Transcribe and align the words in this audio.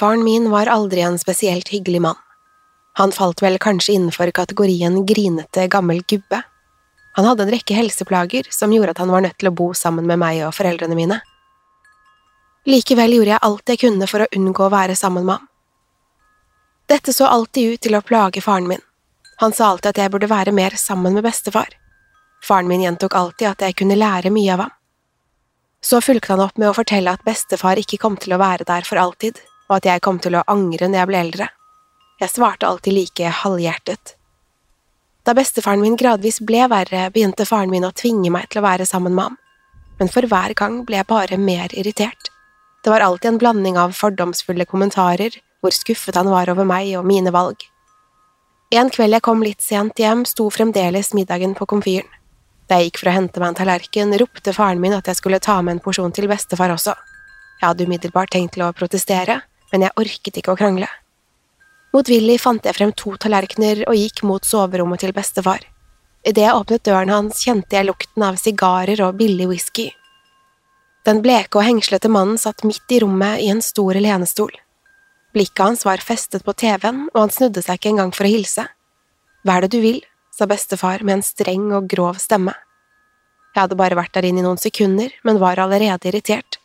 Bestefaren 0.00 0.24
min 0.24 0.50
var 0.50 0.66
aldri 0.66 1.00
en 1.00 1.18
spesielt 1.18 1.68
hyggelig 1.68 2.00
mann. 2.00 2.16
Han 2.96 3.12
falt 3.12 3.42
vel 3.42 3.58
kanskje 3.60 3.92
innenfor 3.92 4.30
kategorien 4.32 4.94
grinete 5.06 5.66
gammel 5.68 6.00
gubbe. 6.08 6.38
Han 7.16 7.26
hadde 7.28 7.42
en 7.44 7.50
rekke 7.52 7.76
helseplager 7.76 8.48
som 8.48 8.72
gjorde 8.72 8.94
at 8.94 9.02
han 9.02 9.12
var 9.12 9.20
nødt 9.20 9.36
til 9.36 9.50
å 9.50 9.52
bo 9.58 9.66
sammen 9.76 10.06
med 10.08 10.16
meg 10.22 10.40
og 10.46 10.54
foreldrene 10.56 10.96
mine. 10.96 11.18
Likevel 12.64 13.18
gjorde 13.18 13.34
jeg 13.34 13.44
alt 13.50 13.74
jeg 13.74 13.82
kunne 13.82 14.08
for 14.08 14.24
å 14.24 14.30
unngå 14.38 14.64
å 14.64 14.70
være 14.72 14.96
sammen 14.96 15.28
med 15.28 15.36
ham. 15.36 15.44
Dette 16.88 17.12
så 17.12 17.28
alltid 17.28 17.74
ut 17.74 17.84
til 17.84 18.00
å 18.00 18.02
plage 18.12 18.40
faren 18.40 18.72
min. 18.72 18.80
Han 19.44 19.52
sa 19.52 19.68
alltid 19.68 19.90
at 19.92 20.02
jeg 20.06 20.14
burde 20.16 20.32
være 20.32 20.56
mer 20.56 20.80
sammen 20.80 21.12
med 21.12 21.28
bestefar. 21.28 21.76
Faren 22.40 22.72
min 22.72 22.88
gjentok 22.88 23.20
alltid 23.20 23.50
at 23.52 23.68
jeg 23.68 23.76
kunne 23.84 24.00
lære 24.00 24.32
mye 24.32 24.56
av 24.56 24.64
ham. 24.64 24.74
Så 25.84 26.00
fulgte 26.00 26.32
han 26.32 26.46
opp 26.48 26.56
med 26.56 26.72
å 26.72 26.76
fortelle 26.80 27.12
at 27.12 27.28
bestefar 27.28 27.76
ikke 27.84 28.00
kom 28.00 28.16
til 28.16 28.32
å 28.32 28.40
være 28.40 28.64
der 28.64 28.88
for 28.88 28.96
alltid, 28.96 29.36
og 29.70 29.78
at 29.78 29.86
jeg 29.86 30.02
kom 30.02 30.18
til 30.18 30.34
å 30.36 30.46
angre 30.50 30.88
når 30.90 31.00
jeg 31.00 31.10
ble 31.10 31.20
eldre. 31.24 31.46
Jeg 32.20 32.34
svarte 32.34 32.66
alltid 32.66 32.96
like 32.96 33.30
halvhjertet. 33.44 34.16
Da 35.24 35.34
bestefaren 35.36 35.80
min 35.80 35.96
gradvis 36.00 36.40
ble 36.44 36.66
verre, 36.72 37.06
begynte 37.14 37.46
faren 37.46 37.70
min 37.70 37.86
å 37.86 37.94
tvinge 37.94 38.32
meg 38.34 38.50
til 38.50 38.60
å 38.60 38.66
være 38.66 38.88
sammen 38.88 39.14
med 39.14 39.30
ham, 39.30 39.38
men 40.00 40.10
for 40.10 40.26
hver 40.26 40.56
gang 40.58 40.80
ble 40.88 40.98
jeg 40.98 41.08
bare 41.08 41.38
mer 41.38 41.72
irritert. 41.76 42.32
Det 42.82 42.90
var 42.90 43.04
alltid 43.04 43.34
en 43.34 43.40
blanding 43.40 43.78
av 43.78 43.92
fordomsfulle 43.94 44.66
kommentarer, 44.66 45.36
hvor 45.60 45.76
skuffet 45.76 46.16
han 46.16 46.30
var 46.32 46.50
over 46.50 46.64
meg 46.64 46.94
og 46.98 47.06
mine 47.06 47.32
valg. 47.32 47.60
En 48.72 48.88
kveld 48.90 49.16
jeg 49.16 49.24
kom 49.26 49.44
litt 49.44 49.60
sent 49.62 50.00
hjem, 50.00 50.24
sto 50.24 50.48
fremdeles 50.50 51.12
middagen 51.16 51.56
på 51.58 51.68
komfyren. 51.68 52.08
Da 52.70 52.78
jeg 52.78 52.90
gikk 52.90 53.00
for 53.02 53.10
å 53.10 53.14
hente 53.16 53.42
meg 53.42 53.50
en 53.50 53.58
tallerken, 53.58 54.14
ropte 54.20 54.54
faren 54.54 54.80
min 54.80 54.94
at 54.94 55.10
jeg 55.10 55.18
skulle 55.18 55.40
ta 55.42 55.58
med 55.60 55.76
en 55.76 55.82
porsjon 55.84 56.14
til 56.14 56.28
bestefar 56.30 56.72
også. 56.72 56.94
Jeg 57.60 57.66
hadde 57.66 57.86
umiddelbart 57.88 58.30
tenkt 58.32 58.54
til 58.54 58.64
å 58.64 58.72
protestere, 58.72 59.40
men 59.72 59.86
jeg 59.86 59.96
orket 60.00 60.40
ikke 60.40 60.54
å 60.54 60.58
krangle. 60.58 60.88
Motvillig 61.94 62.38
fant 62.38 62.64
jeg 62.66 62.76
frem 62.76 62.92
to 62.94 63.16
tallerkener 63.18 63.82
og 63.88 63.98
gikk 63.98 64.22
mot 64.28 64.46
soverommet 64.46 65.02
til 65.02 65.14
bestefar. 65.14 65.64
Idet 66.22 66.44
jeg 66.44 66.54
åpnet 66.54 66.84
døren 66.86 67.10
hans, 67.10 67.40
kjente 67.42 67.78
jeg 67.78 67.88
lukten 67.88 68.22
av 68.22 68.38
sigarer 68.38 69.00
og 69.06 69.16
billig 69.18 69.48
whisky. 69.50 69.88
Den 71.08 71.22
bleke 71.24 71.58
og 71.58 71.64
hengslete 71.64 72.10
mannen 72.12 72.38
satt 72.38 72.62
midt 72.68 72.92
i 72.92 73.00
rommet 73.02 73.40
i 73.40 73.48
en 73.50 73.62
stor 73.64 73.96
lenestol. 73.96 74.52
Blikket 75.34 75.64
hans 75.64 75.84
var 75.86 76.02
festet 76.04 76.44
på 76.44 76.52
TV-en, 76.52 77.06
og 77.14 77.20
han 77.24 77.32
snudde 77.32 77.62
seg 77.64 77.78
ikke 77.78 77.94
engang 77.94 78.12
for 78.14 78.28
å 78.28 78.32
hilse. 78.32 78.66
Hva 79.42 79.56
er 79.56 79.66
det 79.66 79.74
du 79.74 79.80
vil? 79.82 80.02
sa 80.30 80.46
bestefar 80.46 81.02
med 81.02 81.18
en 81.18 81.24
streng 81.26 81.72
og 81.76 81.88
grov 81.90 82.20
stemme. 82.22 82.54
Jeg 83.50 83.64
hadde 83.64 83.76
bare 83.76 83.98
vært 83.98 84.14
der 84.14 84.28
inne 84.28 84.40
i 84.40 84.44
noen 84.46 84.60
sekunder, 84.60 85.10
men 85.26 85.40
var 85.42 85.58
allerede 85.58 86.06
irritert. 86.08 86.59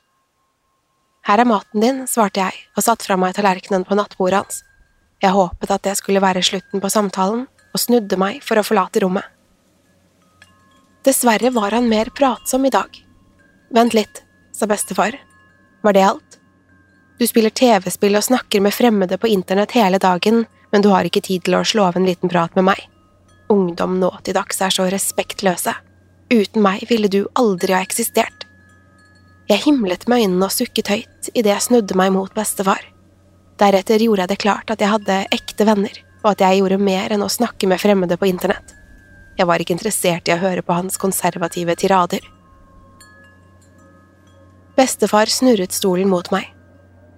Her 1.26 1.42
er 1.42 1.50
maten 1.50 1.82
din, 1.82 2.04
svarte 2.10 2.44
jeg 2.44 2.60
og 2.78 2.86
satte 2.86 3.08
fra 3.08 3.18
meg 3.18 3.34
tallerkenen 3.38 3.86
på 3.88 3.98
nattbordet 3.98 4.44
hans. 4.44 4.62
Jeg 5.24 5.34
håpet 5.34 5.72
at 5.74 5.86
det 5.88 5.96
skulle 5.98 6.22
være 6.22 6.44
slutten 6.46 6.84
på 6.84 6.92
samtalen, 6.92 7.48
og 7.74 7.82
snudde 7.82 8.20
meg 8.20 8.44
for 8.46 8.60
å 8.60 8.66
forlate 8.66 9.02
rommet. 9.04 9.26
Dessverre 11.06 11.52
var 11.54 11.74
han 11.76 11.90
mer 11.90 12.10
pratsom 12.18 12.66
i 12.66 12.74
dag. 12.74 12.90
Vent 13.74 13.94
litt, 13.98 14.22
sa 14.54 14.70
bestefar. 14.70 15.18
Var 15.86 15.98
det 15.98 16.06
alt? 16.06 16.38
Du 17.20 17.26
spiller 17.28 17.54
TV-spill 17.54 18.18
og 18.18 18.26
snakker 18.26 18.62
med 18.62 18.76
fremmede 18.76 19.18
på 19.22 19.30
internett 19.32 19.76
hele 19.78 20.00
dagen, 20.02 20.44
men 20.72 20.84
du 20.84 20.90
har 20.92 21.08
ikke 21.08 21.24
tid 21.24 21.46
til 21.46 21.58
å 21.58 21.64
slå 21.66 21.88
av 21.90 22.00
en 22.00 22.08
liten 22.08 22.32
prat 22.32 22.56
med 22.58 22.68
meg. 22.70 22.82
Ungdom 23.54 24.00
nå 24.02 24.10
til 24.26 24.36
dags 24.36 24.60
er 24.66 24.74
så 24.74 24.88
respektløse. 24.92 25.76
Uten 26.34 26.66
meg 26.66 26.84
ville 26.90 27.08
du 27.12 27.22
aldri 27.38 27.76
ha 27.78 27.84
eksistert. 27.86 28.35
Jeg 29.46 29.62
himlet 29.62 30.08
med 30.10 30.24
øynene 30.24 30.48
og 30.48 30.54
sukket 30.54 30.88
høyt 30.90 31.28
idet 31.36 31.52
jeg 31.52 31.64
snudde 31.68 31.98
meg 31.98 32.10
mot 32.16 32.32
bestefar. 32.34 32.82
Deretter 33.62 34.02
gjorde 34.02 34.24
jeg 34.24 34.32
det 34.32 34.42
klart 34.42 34.72
at 34.74 34.82
jeg 34.82 34.90
hadde 34.90 35.18
ekte 35.36 35.68
venner, 35.70 36.00
og 36.24 36.32
at 36.32 36.42
jeg 36.42 36.60
gjorde 36.60 36.80
mer 36.82 37.14
enn 37.14 37.22
å 37.22 37.30
snakke 37.30 37.70
med 37.70 37.80
fremmede 37.80 38.18
på 38.18 38.26
internett. 38.26 38.74
Jeg 39.38 39.46
var 39.46 39.62
ikke 39.62 39.76
interessert 39.76 40.32
i 40.32 40.34
å 40.34 40.40
høre 40.42 40.64
på 40.66 40.74
hans 40.74 40.98
konservative 40.98 41.76
tirader. 41.78 42.26
Bestefar 44.76 45.30
snurret 45.30 45.76
stolen 45.76 46.10
mot 46.10 46.32
meg. 46.34 46.50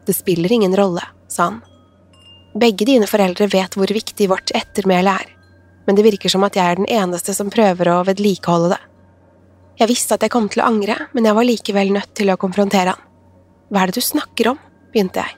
Det 0.06 0.16
spiller 0.18 0.52
ingen 0.52 0.76
rolle, 0.78 1.06
sa 1.32 1.48
han. 1.48 1.62
Begge 2.60 2.90
dine 2.90 3.08
foreldre 3.08 3.48
vet 3.54 3.80
hvor 3.80 3.88
viktig 3.88 4.28
vårt 4.28 4.52
ettermæle 4.58 5.16
er, 5.22 5.32
men 5.88 5.96
det 5.96 6.04
virker 6.10 6.32
som 6.34 6.44
at 6.44 6.60
jeg 6.60 6.74
er 6.74 6.82
den 6.82 6.92
eneste 6.92 7.32
som 7.38 7.54
prøver 7.54 7.94
å 7.94 8.04
vedlikeholde 8.08 8.76
det. 8.76 8.84
Jeg 9.78 9.92
visste 9.92 10.16
at 10.18 10.24
jeg 10.26 10.34
kom 10.34 10.48
til 10.50 10.64
å 10.64 10.70
angre, 10.72 10.96
men 11.14 11.28
jeg 11.28 11.38
var 11.38 11.46
likevel 11.46 11.92
nødt 11.94 12.16
til 12.18 12.32
å 12.34 12.38
konfrontere 12.42 12.96
han. 12.96 13.04
Hva 13.70 13.84
er 13.84 13.92
det 13.92 14.00
du 14.00 14.06
snakker 14.06 14.54
om? 14.54 14.62
begynte 14.94 15.22
jeg. 15.22 15.36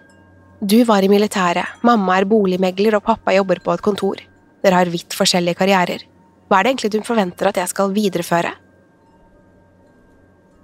Du 0.61 0.77
var 0.87 1.03
i 1.03 1.09
militæret, 1.11 1.79
mamma 1.83 2.19
er 2.19 2.27
boligmegler 2.29 2.95
og 2.97 3.03
pappa 3.03 3.33
jobber 3.35 3.59
på 3.63 3.73
et 3.73 3.83
kontor. 3.83 4.21
Dere 4.63 4.79
har 4.79 4.91
vidt 4.91 5.15
forskjellige 5.15 5.57
karrierer. 5.59 6.05
Hva 6.47 6.59
er 6.59 6.65
det 6.65 6.71
egentlig 6.71 6.91
du 6.93 7.07
forventer 7.07 7.49
at 7.49 7.59
jeg 7.59 7.71
skal 7.71 7.91
videreføre? 7.95 8.51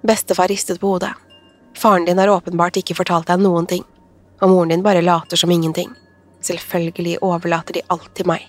Bestefar 0.06 0.48
ristet 0.52 0.80
på 0.80 0.94
hodet. 0.94 1.12
Faren 1.76 2.06
din 2.06 2.20
har 2.20 2.32
åpenbart 2.32 2.78
ikke 2.80 2.96
fortalt 2.96 3.28
deg 3.28 3.42
noen 3.42 3.68
ting, 3.68 3.84
og 4.40 4.52
moren 4.52 4.72
din 4.72 4.84
bare 4.84 5.04
later 5.04 5.36
som 5.40 5.52
ingenting. 5.52 5.90
Selvfølgelig 6.44 7.18
overlater 7.24 7.76
de 7.76 7.84
alt 7.92 8.08
til 8.16 8.28
meg. 8.30 8.44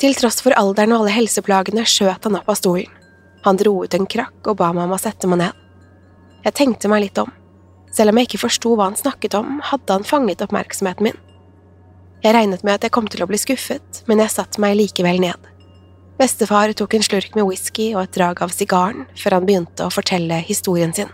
Til 0.00 0.16
tross 0.16 0.40
for 0.40 0.56
alderen 0.56 0.94
og 0.94 1.02
alle 1.02 1.18
helseplagene 1.18 1.84
skjøt 1.84 2.28
han 2.28 2.40
opp 2.40 2.48
av 2.48 2.56
stolen. 2.60 2.99
Han 3.46 3.56
dro 3.60 3.74
ut 3.84 3.94
en 3.96 4.06
krakk 4.06 4.50
og 4.50 4.58
ba 4.60 4.70
meg 4.76 4.88
om 4.88 4.96
å 4.96 5.00
sette 5.00 5.28
meg 5.30 5.40
ned. 5.42 5.60
Jeg 6.44 6.56
tenkte 6.56 6.88
meg 6.92 7.04
litt 7.06 7.20
om. 7.20 7.30
Selv 7.90 8.12
om 8.12 8.20
jeg 8.20 8.28
ikke 8.28 8.44
forsto 8.44 8.74
hva 8.76 8.90
han 8.90 8.98
snakket 8.98 9.34
om, 9.38 9.58
hadde 9.66 9.96
han 9.96 10.06
fanget 10.06 10.44
oppmerksomheten 10.44 11.08
min. 11.08 11.18
Jeg 12.20 12.36
regnet 12.36 12.64
med 12.64 12.76
at 12.76 12.84
jeg 12.84 12.92
kom 12.94 13.08
til 13.08 13.24
å 13.24 13.28
bli 13.30 13.40
skuffet, 13.40 14.02
men 14.06 14.20
jeg 14.20 14.32
satte 14.34 14.60
meg 14.62 14.76
likevel 14.76 15.22
ned. 15.22 15.48
Bestefar 16.20 16.74
tok 16.76 16.98
en 16.98 17.04
slurk 17.04 17.32
med 17.32 17.46
whisky 17.48 17.94
og 17.94 18.02
et 18.02 18.12
drag 18.12 18.42
av 18.44 18.52
sigaren 18.52 19.06
før 19.16 19.38
han 19.38 19.46
begynte 19.48 19.86
å 19.86 19.94
fortelle 19.94 20.42
historien 20.44 20.92
sin. 20.92 21.08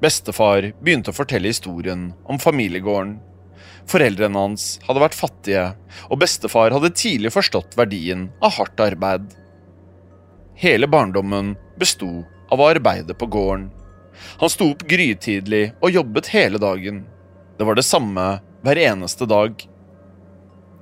Bestefar 0.00 0.70
begynte 0.80 1.12
å 1.12 1.16
fortelle 1.16 1.52
historien 1.52 2.10
om 2.24 2.40
familiegården. 2.40 3.18
Foreldrene 3.86 4.38
hans 4.38 4.66
hadde 4.86 5.02
vært 5.02 5.16
fattige, 5.16 5.66
og 6.10 6.18
bestefar 6.22 6.74
hadde 6.74 6.94
tidlig 6.98 7.30
forstått 7.34 7.76
verdien 7.78 8.28
av 8.42 8.56
hardt 8.58 8.82
arbeid. 8.82 9.28
Hele 10.58 10.88
barndommen 10.90 11.54
besto 11.78 12.24
av 12.50 12.62
å 12.62 12.70
arbeide 12.72 13.14
på 13.14 13.28
gården. 13.30 13.68
Han 14.40 14.50
sto 14.50 14.70
opp 14.72 14.82
grytidlig 14.88 15.68
og 15.84 15.92
jobbet 15.92 16.32
hele 16.32 16.58
dagen. 16.58 17.04
Det 17.58 17.66
var 17.68 17.76
det 17.76 17.86
samme 17.86 18.26
hver 18.64 18.80
eneste 18.80 19.28
dag. 19.28 19.54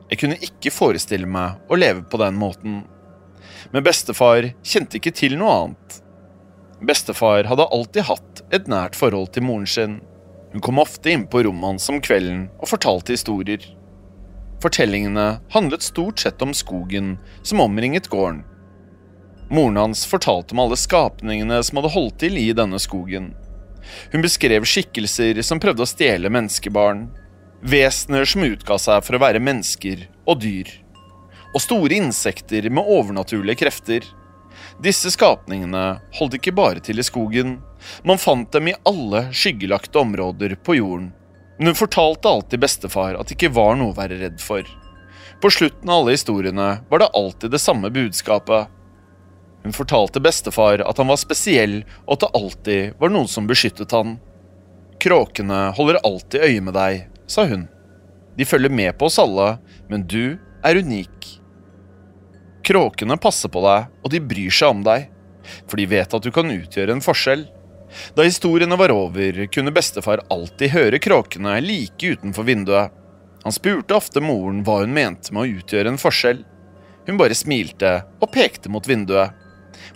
Jeg 0.08 0.20
kunne 0.20 0.40
ikke 0.46 0.72
forestille 0.72 1.28
meg 1.28 1.60
å 1.68 1.78
leve 1.78 2.04
på 2.08 2.20
den 2.22 2.38
måten. 2.38 2.82
Men 3.72 3.84
bestefar 3.84 4.52
kjente 4.62 5.00
ikke 5.00 5.12
til 5.16 5.36
noe 5.40 5.58
annet. 5.58 6.00
Bestefar 6.84 7.48
hadde 7.48 7.68
alltid 7.74 8.08
hatt 8.08 8.44
et 8.54 8.68
nært 8.70 8.96
forhold 8.98 9.32
til 9.34 9.46
moren 9.46 9.68
sin. 9.68 9.98
Hun 10.54 10.62
kom 10.62 10.78
ofte 10.78 11.10
inn 11.10 11.26
på 11.26 11.42
rommet 11.42 11.66
hans 11.66 11.88
om 11.90 11.96
kvelden 11.98 12.44
og 12.62 12.68
fortalte 12.70 13.10
historier. 13.16 13.64
Fortellingene 14.62 15.40
handlet 15.50 15.82
stort 15.82 16.22
sett 16.22 16.42
om 16.46 16.52
skogen 16.54 17.16
som 17.42 17.58
omringet 17.64 18.06
gården. 18.08 18.44
Moren 19.50 19.76
hans 19.76 20.04
fortalte 20.06 20.54
om 20.54 20.62
alle 20.62 20.78
skapningene 20.78 21.58
som 21.66 21.80
hadde 21.80 21.90
holdt 21.96 22.20
til 22.22 22.38
i 22.38 22.52
denne 22.54 22.78
skogen. 22.78 23.32
Hun 24.14 24.22
beskrev 24.22 24.62
skikkelser 24.62 25.42
som 25.42 25.58
prøvde 25.58 25.82
å 25.82 25.90
stjele 25.90 26.30
menneskebarn, 26.30 27.08
vesener 27.66 28.22
som 28.22 28.46
utga 28.46 28.78
seg 28.78 29.02
for 29.02 29.18
å 29.18 29.24
være 29.26 29.42
mennesker 29.42 30.06
og 30.22 30.38
dyr, 30.46 30.70
og 31.50 31.66
store 31.66 31.98
insekter 31.98 32.70
med 32.70 32.94
overnaturlige 32.94 33.64
krefter. 33.66 34.06
Disse 34.84 35.08
skapningene 35.08 35.84
holdt 36.18 36.34
ikke 36.36 36.52
bare 36.52 36.82
til 36.84 37.00
i 37.00 37.04
skogen, 37.06 37.56
man 38.04 38.20
fant 38.20 38.50
dem 38.52 38.68
i 38.68 38.74
alle 38.84 39.26
skyggelagte 39.32 40.00
områder 40.02 40.58
på 40.60 40.76
jorden. 40.76 41.12
Men 41.56 41.70
hun 41.70 41.78
fortalte 41.78 42.28
alltid 42.28 42.60
bestefar 42.60 43.16
at 43.16 43.30
det 43.30 43.38
ikke 43.38 43.54
var 43.56 43.78
noe 43.78 43.94
å 43.94 43.96
være 43.96 44.18
redd 44.20 44.42
for. 44.42 44.66
På 45.40 45.50
slutten 45.52 45.88
av 45.88 46.02
alle 46.02 46.16
historiene 46.16 46.66
var 46.90 47.00
det 47.00 47.12
alltid 47.16 47.54
det 47.54 47.62
samme 47.62 47.88
budskapet. 47.94 48.68
Hun 49.64 49.72
fortalte 49.72 50.20
bestefar 50.20 50.82
at 50.84 51.00
han 51.00 51.08
var 51.08 51.20
spesiell, 51.22 51.78
og 52.04 52.18
at 52.18 52.26
det 52.26 52.34
alltid 52.40 52.98
var 53.00 53.14
noen 53.14 53.30
som 53.30 53.48
beskyttet 53.48 53.94
han. 53.96 54.18
Kråkene 55.00 55.70
holder 55.78 56.02
alltid 56.04 56.44
øye 56.44 56.64
med 56.66 56.76
deg, 56.76 57.06
sa 57.24 57.46
hun. 57.48 57.64
De 58.36 58.44
følger 58.44 58.72
med 58.72 58.98
på 58.98 59.08
oss 59.08 59.20
alle, 59.22 59.54
men 59.88 60.04
du 60.10 60.36
er 60.64 60.82
unik. 60.82 61.30
Kråkene 62.64 63.16
passer 63.20 63.52
på 63.52 63.60
deg, 63.64 63.90
og 64.00 64.12
de 64.12 64.20
bryr 64.24 64.52
seg 64.54 64.72
om 64.72 64.84
deg, 64.86 65.10
for 65.68 65.76
de 65.80 65.84
vet 65.90 66.16
at 66.16 66.24
du 66.24 66.30
kan 66.32 66.48
utgjøre 66.48 66.96
en 66.96 67.04
forskjell. 67.04 67.44
Da 68.16 68.24
historiene 68.24 68.78
var 68.80 68.94
over, 68.94 69.44
kunne 69.52 69.74
bestefar 69.74 70.22
alltid 70.32 70.72
høre 70.72 71.00
kråkene 71.02 71.58
like 71.62 72.14
utenfor 72.16 72.48
vinduet. 72.48 72.94
Han 73.44 73.52
spurte 73.52 73.96
ofte 73.98 74.22
moren 74.24 74.62
hva 74.64 74.80
hun 74.80 74.94
mente 74.96 75.34
med 75.34 75.44
å 75.44 75.58
utgjøre 75.60 75.92
en 75.92 76.00
forskjell. 76.00 76.40
Hun 77.04 77.20
bare 77.20 77.36
smilte 77.36 77.98
og 78.24 78.32
pekte 78.32 78.72
mot 78.72 78.86
vinduet. 78.88 79.36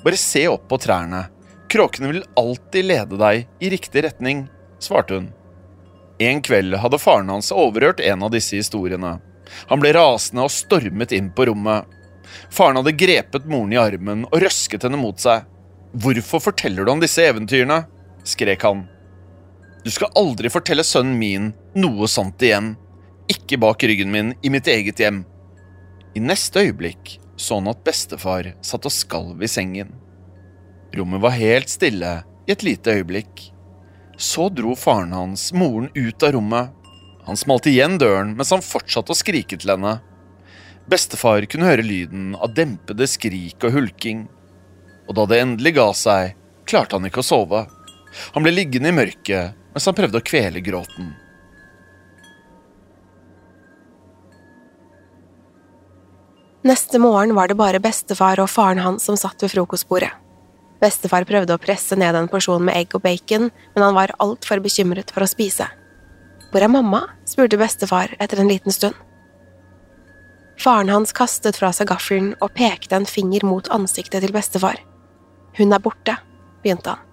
Bare 0.05 0.21
se 0.21 0.44
opp 0.50 0.69
på 0.69 0.79
trærne. 0.85 1.25
Kråkene 1.73 2.12
vil 2.12 2.26
alltid 2.37 2.85
lede 2.85 3.17
deg 3.21 3.64
i 3.64 3.71
riktig 3.73 4.05
retning, 4.05 4.47
svarte 4.81 5.17
hun. 5.17 5.31
En 6.21 6.43
kveld 6.44 6.76
hadde 6.82 7.00
faren 7.00 7.31
hans 7.32 7.53
overhørt 7.55 8.00
en 8.05 8.25
av 8.26 8.32
disse 8.35 8.59
historiene. 8.59 9.17
Han 9.71 9.81
ble 9.81 9.94
rasende 9.97 10.44
og 10.44 10.53
stormet 10.53 11.14
inn 11.17 11.31
på 11.32 11.47
rommet. 11.49 11.87
Faren 12.50 12.78
hadde 12.80 12.96
grepet 12.98 13.48
moren 13.48 13.72
i 13.75 13.80
armen 13.80 14.26
og 14.28 14.42
røsket 14.42 14.86
henne 14.86 15.00
mot 15.00 15.19
seg. 15.20 15.46
Hvorfor 15.92 16.42
forteller 16.50 16.84
du 16.84 16.92
om 16.92 17.02
disse 17.02 17.25
eventyrene? 17.25 17.84
skrek 18.28 18.64
han. 18.66 18.84
Du 19.84 19.90
skal 19.94 20.12
aldri 20.19 20.50
fortelle 20.52 20.84
sønnen 20.84 21.16
min 21.20 21.52
noe 21.78 22.08
sånt 22.10 22.42
igjen. 22.44 22.75
Ikke 23.30 23.58
bak 23.60 23.82
ryggen 23.84 24.12
min 24.12 24.34
i 24.42 24.50
mitt 24.52 24.69
eget 24.69 25.00
hjem. 25.00 25.22
I 26.16 26.20
neste 26.20 26.66
øyeblikk 26.66 27.19
så 27.38 27.60
han 27.60 27.70
at 27.70 27.84
bestefar 27.86 28.50
satt 28.64 28.88
og 28.88 28.92
skalv 28.92 29.42
i 29.44 29.50
sengen. 29.50 29.94
Rommet 30.96 31.22
var 31.22 31.36
helt 31.36 31.70
stille 31.70 32.19
i 32.48 32.52
et 32.52 32.64
lite 32.66 32.98
øyeblikk. 32.98 33.46
Så 34.19 34.48
dro 34.50 34.75
faren 34.76 35.12
hans 35.14 35.52
moren 35.54 35.90
ut 35.94 36.22
av 36.26 36.34
rommet. 36.34 36.72
Han 37.28 37.38
smalt 37.38 37.69
igjen 37.70 37.98
døren 38.00 38.34
mens 38.36 38.50
han 38.54 38.64
fortsatte 38.64 39.14
å 39.14 39.19
skrike 39.19 39.58
til 39.60 39.75
henne. 39.76 39.98
Bestefar 40.88 41.44
kunne 41.52 41.69
høre 41.69 41.85
lyden 41.85 42.32
av 42.40 42.55
dempede 42.56 43.05
skrik 43.11 43.61
og 43.67 43.75
hulking. 43.75 44.25
Og 45.08 45.17
da 45.19 45.26
det 45.29 45.40
endelig 45.43 45.75
ga 45.76 45.88
seg, 45.93 46.37
klarte 46.69 46.96
han 46.96 47.08
ikke 47.08 47.20
å 47.20 47.29
sove. 47.29 47.64
Han 48.32 48.44
ble 48.44 48.55
liggende 48.56 48.93
i 48.93 48.96
mørket 48.96 49.56
mens 49.75 49.85
han 49.85 49.96
prøvde 49.96 50.20
å 50.20 50.25
kvele 50.25 50.62
gråten. 50.64 51.11
Neste 56.67 56.99
morgen 56.99 57.37
var 57.37 57.49
det 57.49 57.56
bare 57.61 57.81
bestefar 57.81 58.40
og 58.43 58.50
faren 58.50 58.81
hans 58.82 59.05
som 59.06 59.17
satt 59.17 59.44
ved 59.44 59.52
frokostbordet. 59.52 60.11
Bestefar 60.82 61.26
prøvde 61.29 61.55
å 61.55 61.61
presse 61.62 61.96
ned 61.99 62.17
en 62.17 62.31
porsjon 62.31 62.64
med 62.64 62.76
egg 62.79 62.96
og 62.96 63.05
bacon, 63.05 63.49
men 63.75 63.85
han 63.85 63.96
var 63.96 64.14
altfor 64.23 64.62
bekymret 64.64 65.12
for 65.14 65.25
å 65.25 65.31
spise. 65.31 65.69
Hvor 66.49 66.64
er 66.64 66.73
mamma? 66.73 67.05
spurte 67.29 67.61
bestefar 67.61 68.14
etter 68.19 68.40
en 68.40 68.50
liten 68.50 68.75
stund. 68.75 68.96
Faren 70.58 70.88
hans 70.90 71.12
kastet 71.14 71.56
fra 71.56 71.70
seg 71.72 71.88
gaffelen 71.93 72.32
og 72.43 72.55
pekte 72.58 72.96
en 72.99 73.06
finger 73.06 73.44
mot 73.46 73.69
ansiktet 73.70 74.25
til 74.25 74.34
bestefar. 74.34 74.81
Hun 75.58 75.72
er 75.72 75.82
borte, 75.82 76.16
begynte 76.64 76.96
han. 76.96 77.05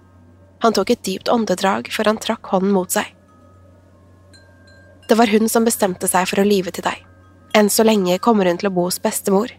Han 0.64 0.74
tok 0.74 0.90
et 0.90 1.04
dypt 1.06 1.30
åndedrag 1.30 1.90
før 1.92 2.10
han 2.10 2.18
trakk 2.22 2.50
hånden 2.50 2.72
mot 2.74 2.90
seg. 2.90 3.06
Det 5.06 5.14
var 5.14 5.30
hun 5.30 5.46
som 5.48 5.66
bestemte 5.66 6.08
seg 6.10 6.26
for 6.26 6.42
å 6.42 6.46
lyve 6.46 6.72
til 6.74 6.86
deg. 6.86 7.04
Enn 7.54 7.70
så 7.70 7.86
lenge 7.86 8.18
kommer 8.18 8.48
hun 8.50 8.58
til 8.58 8.70
å 8.70 8.74
bo 8.74 8.88
hos 8.88 8.98
bestemor. 9.02 9.52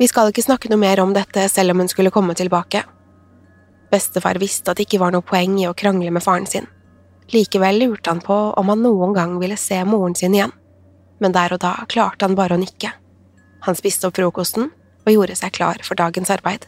Vi 0.00 0.08
skal 0.10 0.32
ikke 0.32 0.42
snakke 0.42 0.70
noe 0.72 0.80
mer 0.80 1.02
om 1.02 1.12
dette 1.14 1.46
selv 1.52 1.74
om 1.74 1.84
hun 1.84 1.90
skulle 1.92 2.10
komme 2.10 2.34
tilbake. 2.34 2.82
Bestefar 3.92 4.40
visste 4.42 4.72
at 4.72 4.80
det 4.80 4.88
ikke 4.88 5.02
var 5.02 5.14
noe 5.14 5.26
poeng 5.26 5.58
i 5.60 5.68
å 5.68 5.76
krangle 5.76 6.10
med 6.10 6.24
faren 6.24 6.48
sin. 6.50 6.66
Likevel 7.30 7.78
lurte 7.78 8.10
han 8.10 8.22
på 8.24 8.36
om 8.58 8.72
han 8.72 8.82
noen 8.82 9.14
gang 9.14 9.36
ville 9.38 9.58
se 9.60 9.78
moren 9.86 10.16
sin 10.18 10.34
igjen, 10.34 10.54
men 11.20 11.36
der 11.36 11.54
og 11.54 11.62
da 11.62 11.74
klarte 11.88 12.26
han 12.26 12.36
bare 12.38 12.56
å 12.56 12.60
nikke. 12.60 12.92
Han 13.66 13.76
spiste 13.76 14.08
opp 14.08 14.16
frokosten 14.16 14.70
og 15.04 15.12
gjorde 15.12 15.36
seg 15.38 15.54
klar 15.56 15.80
for 15.86 15.98
dagens 16.00 16.32
arbeid. 16.32 16.66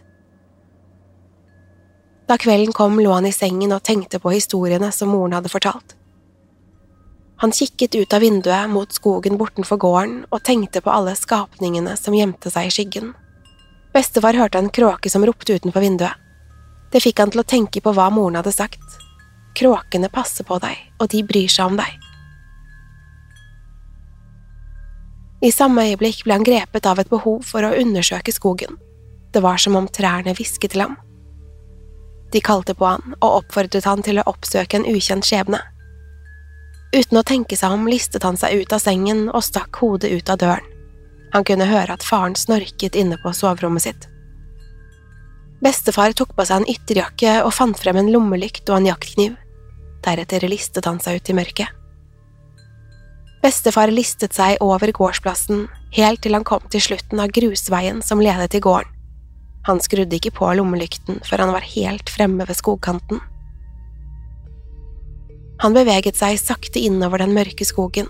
Da 2.29 2.39
kvelden 2.41 2.73
kom, 2.73 3.01
lå 3.01 3.13
han 3.13 3.27
i 3.29 3.35
sengen 3.35 3.75
og 3.75 3.83
tenkte 3.85 4.21
på 4.23 4.33
historiene 4.33 4.93
som 4.95 5.11
moren 5.13 5.35
hadde 5.37 5.53
fortalt. 5.53 5.97
Han 7.43 7.53
kikket 7.53 7.97
ut 7.99 8.15
av 8.15 8.23
vinduet 8.23 8.71
mot 8.71 8.93
skogen 8.95 9.35
bortenfor 9.41 9.81
gården 9.83 10.19
og 10.31 10.45
tenkte 10.47 10.81
på 10.81 10.93
alle 10.95 11.17
skapningene 11.19 11.97
som 11.99 12.15
gjemte 12.15 12.53
seg 12.55 12.69
i 12.69 12.75
skyggen. 12.77 13.11
Bestefar 13.93 14.39
hørte 14.39 14.61
en 14.63 14.71
kråke 14.71 15.11
som 15.11 15.27
ropte 15.27 15.59
utenfor 15.59 15.83
vinduet. 15.83 16.15
Det 16.93 17.03
fikk 17.03 17.19
han 17.19 17.33
til 17.33 17.43
å 17.43 17.49
tenke 17.49 17.83
på 17.83 17.93
hva 17.97 18.07
moren 18.15 18.39
hadde 18.39 18.55
sagt. 18.55 18.97
Kråkene 19.59 20.09
passer 20.13 20.47
på 20.49 20.61
deg, 20.63 20.79
og 21.01 21.11
de 21.13 21.25
bryr 21.27 21.51
seg 21.51 21.73
om 21.73 21.81
deg. 21.81 22.02
I 25.43 25.51
samme 25.51 25.83
øyeblikk 25.89 26.23
ble 26.23 26.37
han 26.37 26.47
grepet 26.47 26.87
av 26.87 27.01
et 27.03 27.11
behov 27.11 27.43
for 27.43 27.67
å 27.67 27.75
undersøke 27.75 28.31
skogen. 28.35 28.77
Det 29.35 29.43
var 29.43 29.59
som 29.59 29.75
om 29.75 29.89
trærne 29.91 30.37
hvisket 30.39 30.75
til 30.75 30.85
ham. 30.85 30.95
De 32.33 32.41
kalte 32.41 32.77
på 32.79 32.87
han 32.87 33.17
og 33.19 33.43
oppfordret 33.43 33.89
han 33.89 34.05
til 34.07 34.21
å 34.21 34.27
oppsøke 34.31 34.79
en 34.79 34.87
ukjent 34.87 35.27
skjebne. 35.27 35.59
Uten 36.95 37.19
å 37.19 37.25
tenke 37.27 37.59
seg 37.59 37.75
om 37.75 37.89
listet 37.91 38.23
han 38.23 38.39
seg 38.39 38.63
ut 38.63 38.73
av 38.77 38.85
sengen 38.85 39.27
og 39.33 39.43
stakk 39.43 39.83
hodet 39.83 40.13
ut 40.13 40.31
av 40.31 40.39
døren. 40.45 40.71
Han 41.33 41.45
kunne 41.49 41.67
høre 41.67 41.97
at 41.97 42.05
faren 42.05 42.37
snorket 42.37 42.95
inne 42.95 43.19
på 43.23 43.33
soverommet 43.35 43.89
sitt. 43.89 44.09
Bestefar 45.65 46.15
tok 46.15 46.37
på 46.37 46.45
seg 46.47 46.61
en 46.61 46.71
ytterjakke 46.71 47.39
og 47.43 47.55
fant 47.57 47.79
frem 47.79 47.99
en 47.99 48.13
lommelykt 48.15 48.69
og 48.69 48.79
en 48.79 48.91
jaktkniv. 48.93 49.39
Deretter 50.05 50.47
listet 50.47 50.87
han 50.87 51.01
seg 51.03 51.19
ut 51.19 51.31
i 51.33 51.41
mørket. 51.41 51.82
Bestefar 53.43 53.91
listet 53.91 54.37
seg 54.37 54.61
over 54.63 54.93
gårdsplassen 54.95 55.67
helt 55.97 56.23
til 56.23 56.37
han 56.37 56.47
kom 56.47 56.63
til 56.71 56.85
slutten 56.85 57.21
av 57.23 57.33
grusveien 57.35 57.99
som 58.07 58.23
ledet 58.23 58.53
til 58.55 58.63
gården. 58.63 58.91
Han 59.67 59.79
skrudde 59.83 60.19
ikke 60.19 60.33
på 60.35 60.49
lommelykten 60.59 61.21
før 61.27 61.45
han 61.45 61.53
var 61.55 61.67
helt 61.67 62.11
fremme 62.11 62.47
ved 62.47 62.59
skogkanten. 62.59 63.21
Han 65.63 65.75
beveget 65.75 66.19
seg 66.19 66.39
sakte 66.43 66.83
innover 66.83 67.23
den 67.23 67.35
mørke 67.35 67.67
skogen. 67.67 68.09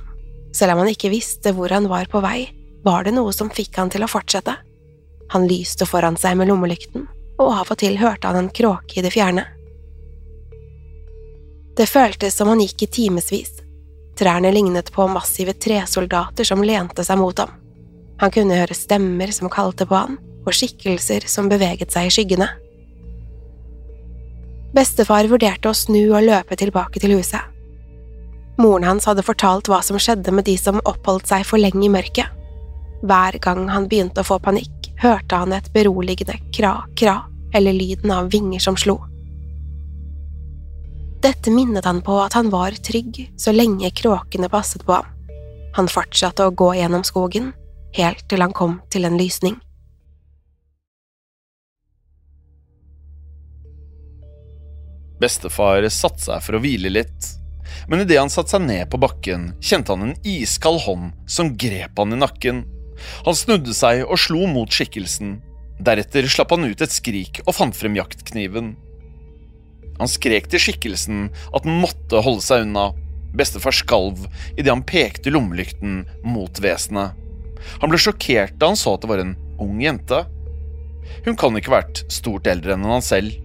Selv 0.57 0.75
om 0.75 0.83
han 0.83 0.93
ikke 0.93 1.13
visste 1.13 1.53
hvor 1.57 1.73
han 1.73 1.89
var 1.89 2.09
på 2.13 2.21
vei, 2.25 2.47
var 2.85 3.05
det 3.05 3.13
noe 3.17 3.33
som 3.37 3.53
fikk 3.53 3.77
han 3.81 3.93
til 3.93 4.05
å 4.05 4.11
fortsette. 4.11 4.55
Han 5.33 5.49
lyste 5.49 5.89
foran 5.89 6.17
seg 6.21 6.37
med 6.41 6.49
lommelykten, 6.49 7.09
og 7.41 7.53
av 7.57 7.73
og 7.73 7.81
til 7.81 7.97
hørte 8.01 8.29
han 8.29 8.41
en 8.41 8.53
kråke 8.53 9.01
i 9.01 9.05
det 9.05 9.13
fjerne. 9.13 9.45
Det 11.77 11.89
føltes 11.89 12.37
som 12.37 12.53
han 12.53 12.61
gikk 12.61 12.85
i 12.85 12.93
timevis. 13.01 13.62
Trærne 14.19 14.53
lignet 14.53 14.93
på 14.93 15.07
massive 15.09 15.55
tresoldater 15.57 16.45
som 16.45 16.65
lente 16.65 17.05
seg 17.05 17.21
mot 17.21 17.39
ham. 17.39 17.55
Han 18.21 18.31
kunne 18.35 18.59
høre 18.59 18.77
stemmer 18.77 19.33
som 19.35 19.51
kalte 19.51 19.87
på 19.89 19.97
han, 19.97 20.19
og 20.43 20.55
skikkelser 20.55 21.25
som 21.31 21.49
beveget 21.51 21.95
seg 21.95 22.09
i 22.09 22.13
skyggene. 22.13 22.49
Bestefar 24.73 25.29
vurderte 25.31 25.71
å 25.71 25.77
snu 25.77 26.01
og 26.15 26.25
løpe 26.25 26.57
tilbake 26.59 27.01
til 27.03 27.17
huset. 27.19 27.41
Moren 28.61 28.87
hans 28.87 29.09
hadde 29.09 29.25
fortalt 29.25 29.69
hva 29.69 29.81
som 29.85 29.99
skjedde 30.01 30.33
med 30.35 30.47
de 30.49 30.57
som 30.61 30.81
oppholdt 30.89 31.31
seg 31.31 31.45
for 31.49 31.61
lenge 31.61 31.87
i 31.87 31.93
mørket. 31.93 32.29
Hver 33.03 33.39
gang 33.43 33.65
han 33.73 33.89
begynte 33.91 34.23
å 34.23 34.29
få 34.29 34.39
panikk, 34.43 34.93
hørte 35.03 35.41
han 35.41 35.55
et 35.57 35.71
beroligende 35.75 36.37
kra-kra 36.55 37.23
eller 37.57 37.75
lyden 37.75 38.13
av 38.15 38.31
vinger 38.33 38.63
som 38.63 38.79
slo. 38.79 39.01
Dette 41.23 41.53
minnet 41.55 41.85
han 41.87 42.01
på 42.03 42.17
at 42.19 42.35
han 42.35 42.49
var 42.51 42.75
trygg 42.83 43.29
så 43.39 43.53
lenge 43.55 43.93
kråkene 43.95 44.49
passet 44.51 44.83
på 44.87 44.97
ham. 44.97 45.07
Han 45.77 45.89
fortsatte 45.89 46.49
å 46.49 46.55
gå 46.55 46.73
gjennom 46.75 47.05
skogen, 47.07 47.53
helt 47.95 48.25
til 48.29 48.43
han 48.43 48.55
kom 48.57 48.81
til 48.91 49.07
en 49.07 49.15
lysning. 49.21 49.55
Bestefar 55.23 55.87
satte 55.95 56.25
seg 56.25 56.43
for 56.43 56.59
å 56.59 56.63
hvile 56.65 56.91
litt, 56.91 57.31
men 57.87 58.03
idet 58.03 58.19
han 58.19 58.33
satte 58.33 58.57
seg 58.57 58.67
ned 58.67 58.91
på 58.91 58.99
bakken, 59.01 59.53
kjente 59.63 59.95
han 59.95 60.09
en 60.09 60.17
iskald 60.27 60.83
hånd 60.89 61.13
som 61.31 61.55
grep 61.55 62.03
han 62.03 62.17
i 62.17 62.19
nakken. 62.19 62.65
Han 63.29 63.39
snudde 63.39 63.79
seg 63.79 64.03
og 64.09 64.19
slo 64.19 64.49
mot 64.51 64.75
skikkelsen. 64.75 65.37
Deretter 65.79 66.27
slapp 66.27 66.51
han 66.55 66.67
ut 66.67 66.83
et 66.83 66.95
skrik 66.95 67.45
og 67.47 67.55
fant 67.55 67.79
frem 67.79 67.95
jaktkniven. 67.99 68.75
Han 70.03 70.11
skrek 70.11 70.49
til 70.51 70.59
skikkelsen 70.59 71.29
at 71.55 71.63
den 71.63 71.79
måtte 71.79 72.25
holde 72.27 72.43
seg 72.43 72.65
unna. 72.67 72.89
Bestefar 73.39 73.75
skalv 73.77 74.25
idet 74.57 74.73
han 74.73 74.83
pekte 74.83 75.31
lommelykten 75.31 76.03
mot 76.27 76.59
vesenet. 76.61 77.15
Han 77.79 77.93
ble 77.93 78.01
sjokkert 78.03 78.57
da 78.59 78.73
han 78.73 78.81
så 78.81 78.97
at 78.97 79.05
det 79.05 79.13
var 79.13 79.23
en 79.23 79.37
ung 79.63 79.79
jente. 79.79 80.25
Hun 81.23 81.39
kan 81.39 81.55
ikke 81.55 81.77
vært 81.77 82.03
stort 82.11 82.51
eldre 82.51 82.75
enn 82.75 82.89
han 82.91 83.07
selv. 83.07 83.39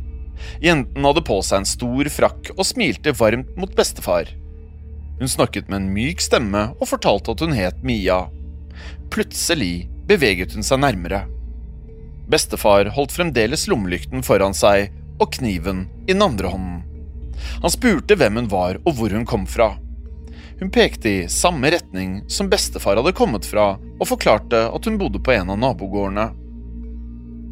Jenten 0.65 1.05
hadde 1.05 1.25
på 1.29 1.37
seg 1.45 1.61
en 1.61 1.69
stor 1.69 2.09
frakk 2.13 2.51
og 2.55 2.65
smilte 2.65 3.13
varmt 3.21 3.53
mot 3.57 3.77
bestefar. 3.77 4.33
Hun 5.21 5.29
snakket 5.29 5.69
med 5.69 5.83
en 5.83 5.93
myk 5.93 6.25
stemme 6.25 6.71
og 6.73 6.89
fortalte 6.89 7.37
at 7.37 7.45
hun 7.45 7.53
het 7.57 7.85
Mia. 7.85 8.23
Plutselig 9.13 9.87
beveget 10.09 10.57
hun 10.57 10.65
seg 10.65 10.81
nærmere. 10.81 11.27
Bestefar 12.27 12.89
holdt 12.97 13.13
fremdeles 13.13 13.69
lommelykten 13.69 14.25
foran 14.25 14.57
seg 14.57 14.89
og 15.17 15.33
kniven 15.37 15.85
i 16.05 16.13
den 16.13 16.23
andre 16.25 16.51
hånden. 16.53 16.83
Han 17.61 17.73
spurte 17.73 18.17
hvem 18.17 18.41
hun 18.41 18.49
var 18.51 18.79
og 18.83 18.97
hvor 18.97 19.13
hun 19.13 19.27
kom 19.27 19.45
fra. 19.49 19.75
Hun 20.59 20.71
pekte 20.73 21.09
i 21.09 21.27
samme 21.29 21.69
retning 21.73 22.23
som 22.33 22.49
bestefar 22.49 22.97
hadde 22.97 23.13
kommet 23.17 23.45
fra, 23.45 23.75
og 23.77 24.09
forklarte 24.09 24.63
at 24.73 24.89
hun 24.89 24.97
bodde 24.97 25.21
på 25.21 25.35
en 25.35 25.53
av 25.53 25.59
nabogårdene. 25.61 26.31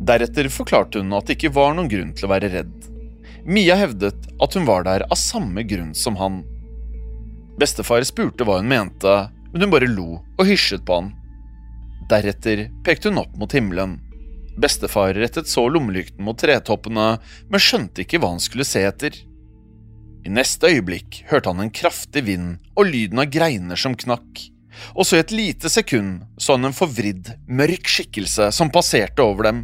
Deretter 0.06 0.50
forklarte 0.54 1.02
hun 1.02 1.14
at 1.18 1.30
det 1.30 1.38
ikke 1.38 1.54
var 1.54 1.76
noen 1.76 1.90
grunn 1.90 2.14
til 2.18 2.28
å 2.28 2.34
være 2.34 2.50
redd. 2.54 2.74
Mia 3.46 3.78
hevdet 3.78 4.26
at 4.42 4.58
hun 4.58 4.66
var 4.66 4.88
der 4.88 5.06
av 5.06 5.22
samme 5.22 5.62
grunn 5.70 5.94
som 5.98 6.18
han. 6.18 6.42
Bestefar 7.62 8.04
spurte 8.10 8.46
hva 8.46 8.58
hun 8.60 8.70
mente, 8.70 9.14
men 9.54 9.66
hun 9.66 9.74
bare 9.74 9.90
lo 9.90 10.18
og 10.18 10.50
hysjet 10.50 10.86
på 10.86 10.98
han. 10.98 11.14
Deretter 12.10 12.68
pekte 12.86 13.14
hun 13.14 13.22
opp 13.22 13.38
mot 13.38 13.54
himmelen. 13.54 14.00
Bestefar 14.56 15.14
rettet 15.18 15.50
så 15.52 15.66
lommelykten 15.68 16.24
mot 16.24 16.38
tretoppene, 16.40 17.16
men 17.52 17.64
skjønte 17.64 18.06
ikke 18.06 18.22
hva 18.24 18.32
han 18.36 18.44
skulle 18.44 18.68
se 18.68 18.86
etter. 18.88 19.18
I 20.26 20.32
neste 20.32 20.72
øyeblikk 20.72 21.24
hørte 21.30 21.52
han 21.52 21.62
en 21.62 21.74
kraftig 21.76 22.24
vind 22.30 22.56
og 22.74 22.88
lyden 22.90 23.22
av 23.22 23.30
greiner 23.34 23.80
som 23.80 23.98
knakk, 24.00 24.46
og 24.96 25.06
så 25.06 25.20
i 25.20 25.24
et 25.24 25.36
lite 25.36 25.70
sekund 25.72 26.24
så 26.42 26.56
han 26.56 26.70
en 26.70 26.76
forvridd, 26.76 27.30
mørk 27.48 27.92
skikkelse 27.92 28.50
som 28.56 28.72
passerte 28.74 29.24
over 29.24 29.52
dem. 29.52 29.62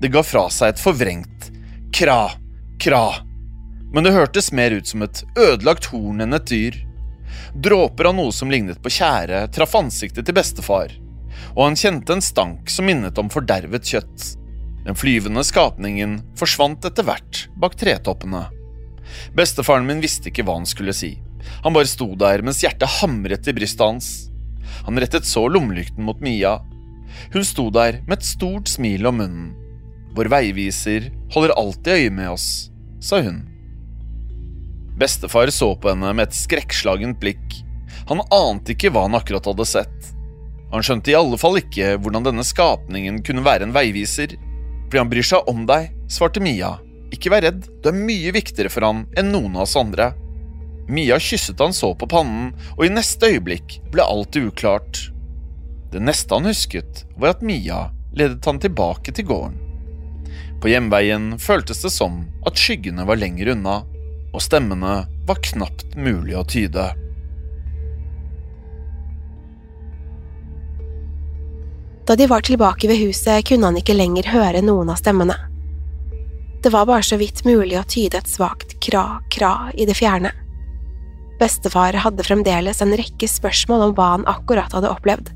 Det 0.00 0.10
ga 0.12 0.24
fra 0.26 0.48
seg 0.52 0.74
et 0.74 0.82
forvrengt 0.82 1.52
kra, 1.96 2.32
kra, 2.82 3.06
men 3.92 4.04
det 4.04 4.12
hørtes 4.16 4.50
mer 4.52 4.74
ut 4.74 4.88
som 4.88 5.04
et 5.06 5.22
ødelagt 5.38 5.88
horn 5.92 6.24
enn 6.24 6.36
et 6.36 6.50
dyr. 6.50 6.82
Dråper 7.54 8.10
av 8.10 8.16
noe 8.18 8.34
som 8.34 8.50
lignet 8.52 8.82
på 8.82 8.92
tjære, 8.92 9.46
traff 9.54 9.76
ansiktet 9.78 10.26
til 10.26 10.36
bestefar, 10.36 10.92
og 11.54 11.62
han 11.64 11.78
kjente 11.78 12.16
en 12.16 12.24
stank 12.24 12.70
som 12.72 12.88
minnet 12.88 13.18
om 13.20 13.30
fordervet 13.32 13.86
kjøtt. 13.86 14.26
Den 14.86 14.98
flyvende 14.98 15.42
skapningen 15.46 16.20
forsvant 16.38 16.84
etter 16.86 17.06
hvert 17.06 17.46
bak 17.58 17.74
tretoppene. 17.78 18.44
Bestefaren 19.36 19.86
min 19.88 20.02
visste 20.02 20.30
ikke 20.30 20.44
hva 20.46 20.58
han 20.60 20.68
skulle 20.68 20.94
si. 20.94 21.16
Han 21.64 21.74
bare 21.74 21.90
sto 21.90 22.12
der 22.18 22.42
mens 22.46 22.62
hjertet 22.62 23.00
hamret 23.00 23.48
i 23.50 23.54
brystet 23.56 23.84
hans. 23.86 24.08
Han 24.86 24.98
rettet 25.02 25.26
så 25.26 25.46
lommelykten 25.50 26.06
mot 26.06 26.22
Mia. 26.22 26.58
Hun 27.34 27.46
sto 27.46 27.68
der 27.74 28.00
med 28.06 28.18
et 28.18 28.28
stort 28.28 28.70
smil 28.70 29.06
om 29.08 29.20
munnen. 29.22 29.52
Vår 30.16 30.30
veiviser 30.32 31.10
holder 31.34 31.54
alltid 31.60 31.92
øye 31.92 32.12
med 32.14 32.30
oss, 32.32 32.48
sa 33.04 33.20
hun. 33.20 33.42
Bestefar 34.96 35.50
så 35.52 35.74
på 35.76 35.90
henne 35.92 36.12
med 36.16 36.30
et 36.30 36.38
skrekkslagent 36.38 37.18
blikk. 37.20 37.58
Han 38.08 38.22
ante 38.32 38.72
ikke 38.72 38.92
hva 38.94 39.04
han 39.04 39.18
akkurat 39.18 39.50
hadde 39.50 39.66
sett. 39.68 40.12
Han 40.72 40.84
skjønte 40.84 41.12
i 41.12 41.16
alle 41.18 41.38
fall 41.40 41.60
ikke 41.60 41.94
hvordan 42.02 42.26
denne 42.26 42.44
skapningen 42.46 43.22
kunne 43.26 43.44
være 43.46 43.68
en 43.68 43.74
veiviser. 43.76 44.34
Fordi 44.86 45.02
han 45.02 45.10
bryr 45.10 45.26
seg 45.26 45.50
om 45.50 45.64
deg, 45.68 45.90
svarte 46.10 46.42
Mia. 46.42 46.76
Ikke 47.14 47.30
vær 47.32 47.44
redd, 47.46 47.66
du 47.82 47.90
er 47.90 47.98
mye 47.98 48.32
viktigere 48.34 48.70
for 48.72 48.86
han 48.86 49.04
enn 49.18 49.30
noen 49.34 49.54
av 49.56 49.66
oss 49.66 49.76
andre. 49.78 50.10
Mia 50.88 51.18
kysset 51.22 51.60
han 51.62 51.74
så 51.74 51.92
på 51.98 52.06
pannen, 52.10 52.52
og 52.76 52.86
i 52.86 52.92
neste 52.92 53.30
øyeblikk 53.32 53.80
ble 53.94 54.06
alt 54.06 54.38
uklart. 54.38 55.08
Det 55.90 56.02
neste 56.02 56.34
han 56.34 56.46
husket, 56.46 57.04
var 57.18 57.34
at 57.34 57.46
Mia 57.46 57.88
ledet 58.16 58.46
han 58.46 58.60
tilbake 58.62 59.14
til 59.14 59.26
gården. 59.30 59.58
På 60.62 60.70
hjemveien 60.70 61.34
føltes 61.42 61.82
det 61.84 61.92
som 61.94 62.22
at 62.46 62.58
skyggene 62.58 63.06
var 63.06 63.18
lenger 63.20 63.52
unna, 63.54 63.80
og 64.32 64.42
stemmene 64.42 64.94
var 65.26 65.42
knapt 65.50 65.94
mulig 65.98 66.36
å 66.38 66.46
tyde. 66.48 66.90
Da 72.06 72.16
de 72.16 72.26
var 72.30 72.40
tilbake 72.40 72.88
ved 72.88 72.96
huset, 73.02 73.44
kunne 73.48 73.66
han 73.66 73.78
ikke 73.80 73.96
lenger 73.96 74.28
høre 74.30 74.62
noen 74.62 74.90
av 74.92 75.00
stemmene. 75.00 75.34
Det 76.62 76.70
var 76.70 76.86
bare 76.86 77.02
så 77.02 77.18
vidt 77.18 77.44
mulig 77.44 77.78
å 77.78 77.86
tyde 77.86 78.20
et 78.20 78.30
svakt 78.30 78.76
kra-kra 78.82 79.72
i 79.74 79.86
det 79.86 79.96
fjerne. 79.98 80.30
Bestefar 81.40 81.98
hadde 82.00 82.24
fremdeles 82.24 82.80
en 82.82 82.94
rekke 82.96 83.28
spørsmål 83.28 83.88
om 83.88 83.96
hva 83.98 84.06
han 84.14 84.28
akkurat 84.30 84.72
hadde 84.72 84.90
opplevd. 84.90 85.32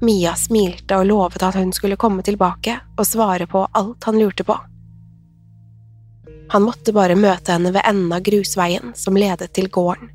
Mia 0.00 0.32
smilte 0.38 0.96
og 0.96 1.06
lovet 1.10 1.44
at 1.44 1.58
hun 1.58 1.72
skulle 1.76 1.98
komme 2.00 2.24
tilbake 2.26 2.78
og 2.96 3.06
svare 3.06 3.46
på 3.50 3.66
alt 3.72 4.08
han 4.08 4.18
lurte 4.18 4.46
på. 4.48 4.56
Han 6.48 6.64
måtte 6.64 6.94
bare 6.96 7.18
møte 7.18 7.52
henne 7.52 7.74
ved 7.74 7.84
enden 7.84 8.14
av 8.16 8.24
grusveien 8.24 8.94
som 8.96 9.16
ledet 9.18 9.52
til 9.52 9.68
gården. 9.68 10.08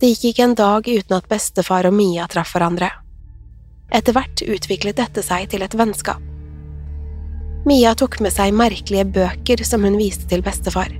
Det 0.00 0.12
gikk 0.12 0.28
ikke 0.30 0.48
en 0.48 0.58
dag 0.58 0.86
uten 0.86 1.16
at 1.18 1.30
bestefar 1.30 1.90
og 1.90 1.96
Mia 1.96 2.28
traff 2.30 2.54
hverandre. 2.54 2.90
Etter 3.92 4.16
hvert 4.16 4.42
utviklet 4.46 4.96
dette 4.96 5.24
seg 5.24 5.50
til 5.52 5.64
et 5.64 5.74
vennskap. 5.76 6.20
Mia 7.68 7.92
tok 7.94 8.18
med 8.24 8.32
seg 8.34 8.54
merkelige 8.56 9.04
bøker 9.14 9.62
som 9.66 9.84
hun 9.86 9.98
viste 10.00 10.26
til 10.30 10.42
bestefar. 10.42 10.90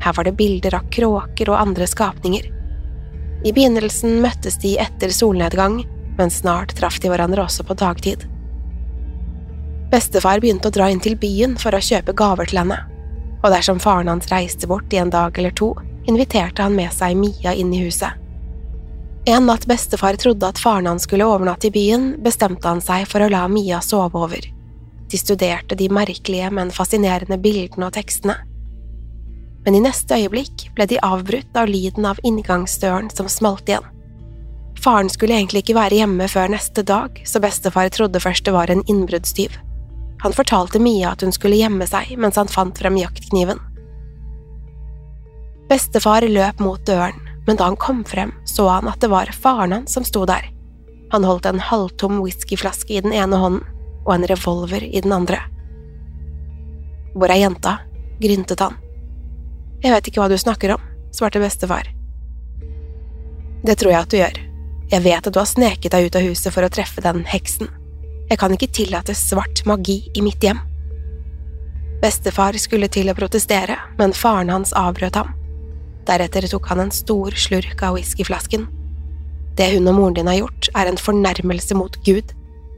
Her 0.00 0.16
var 0.16 0.26
det 0.26 0.34
bilder 0.38 0.78
av 0.80 0.88
kråker 0.90 1.52
og 1.52 1.60
andre 1.60 1.86
skapninger. 1.86 2.48
I 3.44 3.52
begynnelsen 3.52 4.18
møttes 4.24 4.58
de 4.60 4.74
etter 4.82 5.12
solnedgang, 5.14 5.82
men 6.18 6.32
snart 6.32 6.74
traff 6.76 6.98
de 7.00 7.12
hverandre 7.12 7.44
også 7.44 7.64
på 7.68 7.76
dagtid. 7.78 8.24
Bestefar 9.92 10.42
begynte 10.42 10.70
å 10.70 10.74
dra 10.74 10.88
inn 10.90 11.00
til 11.02 11.16
byen 11.20 11.56
for 11.60 11.74
å 11.74 11.82
kjøpe 11.82 12.16
gaver 12.16 12.50
til 12.50 12.62
henne, 12.62 12.78
og 13.40 13.52
dersom 13.54 13.80
faren 13.82 14.10
hans 14.12 14.28
reiste 14.32 14.68
bort 14.70 14.92
i 14.92 15.00
en 15.00 15.12
dag 15.12 15.36
eller 15.38 15.54
to, 15.56 15.72
inviterte 16.08 16.64
han 16.64 16.76
med 16.76 16.92
seg 16.94 17.16
Mia 17.18 17.54
inn 17.56 17.72
i 17.74 17.84
huset. 17.84 18.19
En 19.24 19.46
natt 19.46 19.66
bestefar 19.66 20.16
trodde 20.16 20.48
at 20.48 20.58
faren 20.58 20.86
hans 20.86 21.02
skulle 21.02 21.26
overnatte 21.28 21.68
i 21.68 21.70
byen, 21.74 22.14
bestemte 22.24 22.68
han 22.68 22.80
seg 22.80 23.04
for 23.08 23.20
å 23.20 23.28
la 23.28 23.44
Mia 23.52 23.82
sove 23.84 24.16
over. 24.16 24.46
De 25.10 25.18
studerte 25.18 25.76
de 25.76 25.90
merkelige, 25.92 26.48
men 26.50 26.72
fascinerende 26.72 27.36
bildene 27.38 27.90
og 27.90 27.94
tekstene. 27.98 28.38
Men 29.66 29.76
i 29.76 29.82
neste 29.84 30.16
øyeblikk 30.16 30.70
ble 30.76 30.86
de 30.88 31.00
avbrutt 31.04 31.56
av 31.58 31.68
lyden 31.68 32.06
av 32.08 32.20
inngangsdøren 32.24 33.10
som 33.12 33.28
smalt 33.28 33.68
igjen. 33.68 33.84
Faren 34.80 35.10
skulle 35.12 35.36
egentlig 35.36 35.66
ikke 35.66 35.76
være 35.76 35.98
hjemme 36.00 36.28
før 36.30 36.54
neste 36.54 36.84
dag, 36.86 37.18
så 37.28 37.42
bestefar 37.44 37.90
trodde 37.92 38.22
først 38.22 38.46
det 38.46 38.54
var 38.56 38.72
en 38.72 38.86
innbruddstyv. 38.88 39.52
Han 40.22 40.36
fortalte 40.36 40.80
Mia 40.80 41.12
at 41.12 41.24
hun 41.24 41.32
skulle 41.36 41.60
gjemme 41.60 41.84
seg 41.88 42.14
mens 42.20 42.40
han 42.40 42.48
fant 42.48 42.78
frem 42.80 42.96
jaktkniven. 43.00 43.60
Bestefar 45.68 46.24
løp 46.24 46.60
mot 46.64 46.80
døren, 46.88 47.20
men 47.50 47.56
da 47.56 47.64
han 47.64 47.76
kom 47.76 48.04
frem, 48.04 48.30
så 48.44 48.68
han 48.68 48.86
at 48.86 49.00
det 49.02 49.08
var 49.10 49.26
faren 49.34 49.72
hans 49.72 49.92
som 49.92 50.04
sto 50.06 50.20
der. 50.22 50.44
Han 51.10 51.24
holdt 51.26 51.48
en 51.50 51.58
halvtom 51.58 52.20
whiskyflaske 52.22 52.94
i 52.94 53.00
den 53.02 53.10
ene 53.10 53.40
hånden 53.42 53.64
og 54.04 54.12
en 54.14 54.26
revolver 54.30 54.84
i 54.86 55.00
den 55.02 55.10
andre. 55.10 55.40
Hvor 57.16 57.26
er 57.26 57.40
jenta? 57.40 57.72
gryntet 58.22 58.62
han. 58.62 58.76
Jeg 59.82 59.96
vet 59.96 60.10
ikke 60.12 60.22
hva 60.22 60.28
du 60.30 60.36
snakker 60.38 60.76
om, 60.76 60.84
svarte 61.10 61.42
bestefar. 61.42 61.90
Det 63.66 63.74
tror 63.82 63.96
jeg 63.96 63.98
at 63.98 64.14
du 64.14 64.18
gjør. 64.20 64.40
Jeg 64.94 65.06
vet 65.08 65.26
at 65.26 65.34
du 65.34 65.42
har 65.42 65.50
sneket 65.50 65.90
deg 65.90 66.06
ut 66.06 66.20
av 66.22 66.28
huset 66.30 66.54
for 66.54 66.62
å 66.62 66.70
treffe 66.70 67.02
den 67.02 67.24
heksen. 67.26 67.66
Jeg 68.30 68.38
kan 68.38 68.54
ikke 68.54 68.70
tillate 68.78 69.18
svart 69.18 69.64
magi 69.66 70.04
i 70.14 70.22
mitt 70.22 70.38
hjem. 70.46 70.62
Bestefar 71.98 72.62
skulle 72.62 72.86
til 72.94 73.10
å 73.10 73.18
protestere, 73.18 73.74
men 73.98 74.14
faren 74.14 74.54
hans 74.54 74.70
avbrøt 74.70 75.18
ham. 75.18 75.34
Deretter 76.08 76.46
tok 76.50 76.68
han 76.72 76.84
en 76.86 76.94
stor 76.94 77.34
slurk 77.36 77.82
av 77.82 77.96
whiskyflasken. 77.98 78.66
Det 79.56 79.68
hun 79.74 79.88
og 79.90 79.98
moren 79.98 80.16
din 80.16 80.30
har 80.30 80.40
gjort, 80.40 80.70
er 80.74 80.88
en 80.88 81.00
fornærmelse 81.00 81.76
mot 81.76 81.96
Gud. 82.06 82.32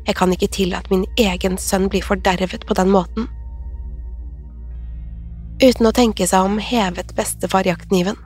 Jeg 0.07 0.19
kan 0.19 0.33
ikke 0.35 0.51
tillate 0.51 0.91
min 0.91 1.07
egen 1.21 1.59
sønn 1.61 1.89
blir 1.93 2.03
fordervet 2.03 2.67
på 2.67 2.77
den 2.79 2.91
måten. 2.91 3.29
Uten 5.63 5.87
å 5.87 5.95
tenke 5.95 6.27
seg 6.27 6.43
om 6.43 6.59
hevet 6.59 7.13
bestefar 7.15 7.69
jaktkniven. 7.69 8.17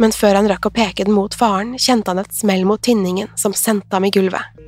Men 0.00 0.14
før 0.16 0.40
han 0.40 0.48
rakk 0.50 0.66
å 0.66 0.74
peke 0.74 1.04
den 1.04 1.14
mot 1.14 1.34
faren, 1.36 1.74
kjente 1.78 2.10
han 2.10 2.22
et 2.22 2.34
smell 2.34 2.64
mot 2.66 2.82
tinningen 2.82 3.28
som 3.38 3.52
sendte 3.54 3.92
ham 3.94 4.06
i 4.08 4.12
gulvet. 4.14 4.62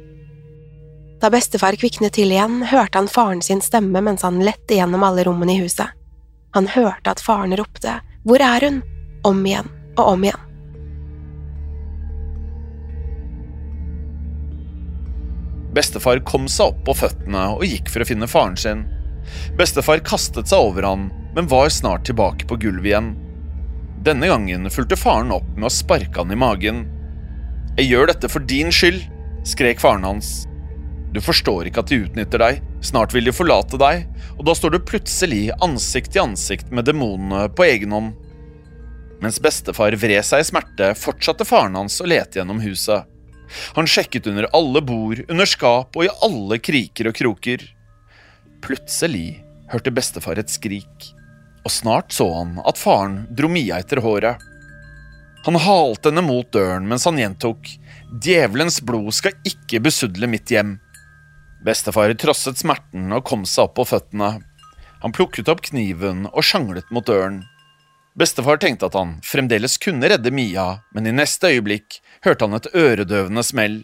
Da 1.23 1.31
bestefar 1.33 1.79
kviknet 1.81 2.13
til 2.19 2.35
igjen, 2.35 2.61
hørte 2.69 3.01
han 3.01 3.09
faren 3.09 3.41
sin 3.43 3.63
stemme 3.65 4.03
mens 4.05 4.27
han 4.27 4.43
lette 4.45 4.77
gjennom 4.77 5.07
alle 5.07 5.25
rommene 5.25 5.57
i 5.57 5.63
huset. 5.63 5.89
Han 6.53 6.69
hørte 6.73 7.11
at 7.11 7.23
faren 7.25 7.57
ropte 7.57 7.99
Hvor 8.27 8.43
er 8.43 8.65
hun? 8.65 8.83
Om 9.27 9.47
igjen 9.47 9.71
og 9.97 10.13
om 10.15 10.27
igjen. 10.27 10.43
Bestefar 15.77 16.23
kom 16.25 16.47
seg 16.49 16.73
opp 16.73 16.85
på 16.87 16.95
føttene 17.03 17.43
og 17.59 17.67
gikk 17.69 17.91
for 17.93 18.01
å 18.01 18.09
finne 18.09 18.29
faren 18.31 18.57
sin. 18.57 18.87
Bestefar 19.59 20.01
kastet 20.07 20.49
seg 20.49 20.71
over 20.71 20.87
han, 20.87 21.11
men 21.37 21.51
var 21.51 21.69
snart 21.73 22.07
tilbake 22.09 22.49
på 22.49 22.57
gulvet 22.63 22.93
igjen. 22.95 23.11
Denne 24.07 24.31
gangen 24.31 24.71
fulgte 24.73 24.97
faren 24.97 25.35
opp 25.35 25.49
med 25.57 25.69
å 25.69 25.73
sparke 25.73 26.23
han 26.23 26.33
i 26.33 26.39
magen. 26.39 26.85
Jeg 27.77 27.91
gjør 27.91 28.09
dette 28.09 28.31
for 28.33 28.45
din 28.49 28.73
skyld, 28.73 29.03
skrek 29.45 29.83
faren 29.83 30.07
hans. 30.07 30.47
Du 31.13 31.21
forstår 31.21 31.69
ikke 31.69 31.83
at 31.85 31.93
de 31.93 31.99
utnytter 32.07 32.41
deg, 32.41 32.63
snart 32.85 33.13
vil 33.13 33.29
de 33.29 33.35
forlate 33.35 33.77
deg, 33.81 34.07
og 34.37 34.47
da 34.49 34.55
står 34.57 34.77
du 34.77 34.85
plutselig 34.85 35.43
ansikt 35.65 36.15
til 36.15 36.25
ansikt 36.31 36.73
med 36.73 36.89
demonene 36.89 37.51
på 37.53 37.67
egen 37.69 37.93
hånd. 37.93 38.15
Mens 39.23 39.39
bestefar 39.41 39.97
vred 39.97 40.25
seg 40.27 40.43
i 40.43 40.47
smerte, 40.47 40.93
fortsatte 40.99 41.47
faren 41.49 41.79
hans 41.79 42.01
å 42.03 42.09
lete 42.09 42.41
gjennom 42.41 42.61
huset. 42.61 43.07
Han 43.79 43.89
sjekket 43.89 44.27
under 44.27 44.49
alle 44.57 44.83
bord, 44.83 45.23
under 45.31 45.49
skap 45.49 45.97
og 45.97 46.07
i 46.07 46.13
alle 46.27 46.59
kriker 46.59 47.11
og 47.11 47.17
kroker. 47.17 47.63
Plutselig 48.65 49.43
hørte 49.71 49.95
bestefar 49.95 50.41
et 50.41 50.53
skrik, 50.53 51.11
og 51.65 51.73
snart 51.73 52.13
så 52.15 52.27
han 52.35 52.59
at 52.67 52.79
faren 52.81 53.25
dro 53.39 53.51
Mia 53.51 53.81
etter 53.83 54.03
håret. 54.05 54.43
Han 55.47 55.59
halte 55.63 56.11
henne 56.11 56.25
mot 56.27 56.49
døren 56.53 56.89
mens 56.91 57.07
han 57.07 57.21
gjentok 57.21 57.69
Djevelens 58.23 58.81
blod 58.83 59.13
skal 59.15 59.35
ikke 59.47 59.81
besudle 59.83 60.27
mitt 60.31 60.51
hjem. 60.51 60.77
Bestefar 61.67 62.13
trosset 62.19 62.59
smerten 62.59 63.15
og 63.15 63.25
kom 63.27 63.45
seg 63.47 63.69
opp 63.69 63.77
på 63.79 63.87
føttene. 63.87 64.37
Han 65.03 65.15
plukket 65.15 65.51
opp 65.51 65.63
kniven 65.67 66.27
og 66.33 66.43
sjanglet 66.47 66.91
mot 66.95 67.07
døren. 67.07 67.45
Bestefar 68.17 68.57
tenkte 68.57 68.89
at 68.89 68.97
han 68.97 69.19
fremdeles 69.25 69.77
kunne 69.83 70.09
redde 70.09 70.33
Mia, 70.33 70.81
men 70.97 71.07
i 71.07 71.13
neste 71.13 71.51
øyeblikk 71.53 71.99
hørte 72.25 72.47
han 72.47 72.57
et 72.57 72.69
øredøvende 72.73 73.45
smell. 73.45 73.83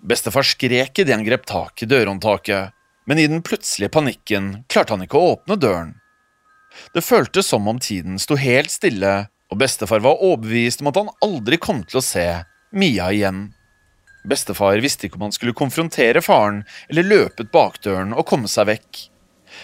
Bestefar 0.00 0.46
skrek 0.46 1.02
idet 1.02 1.12
han 1.12 1.26
grep 1.26 1.44
tak 1.48 1.82
i 1.84 1.88
dørhåndtaket, 1.90 2.72
men 3.08 3.20
i 3.20 3.26
den 3.28 3.42
plutselige 3.44 3.92
panikken 3.92 4.62
klarte 4.72 4.94
han 4.96 5.04
ikke 5.04 5.20
å 5.20 5.34
åpne 5.34 5.58
døren. 5.60 5.92
Det 6.94 7.04
føltes 7.04 7.48
som 7.48 7.68
om 7.68 7.80
tiden 7.80 8.16
sto 8.20 8.38
helt 8.40 8.72
stille, 8.72 9.28
og 9.48 9.60
bestefar 9.60 10.02
var 10.04 10.20
overbevist 10.24 10.82
om 10.82 10.90
at 10.90 11.00
han 11.00 11.12
aldri 11.24 11.56
kom 11.60 11.82
til 11.88 12.00
å 12.00 12.04
se 12.04 12.26
Mia 12.72 13.08
igjen. 13.12 13.46
Bestefar 14.28 14.80
visste 14.84 15.08
ikke 15.08 15.16
om 15.16 15.28
han 15.28 15.34
skulle 15.36 15.56
konfrontere 15.56 16.20
faren 16.24 16.62
eller 16.88 17.06
løpe 17.06 17.44
ut 17.44 17.52
bakdøren 17.52 18.12
og 18.12 18.26
komme 18.28 18.50
seg 18.50 18.68
vekk. 18.68 19.04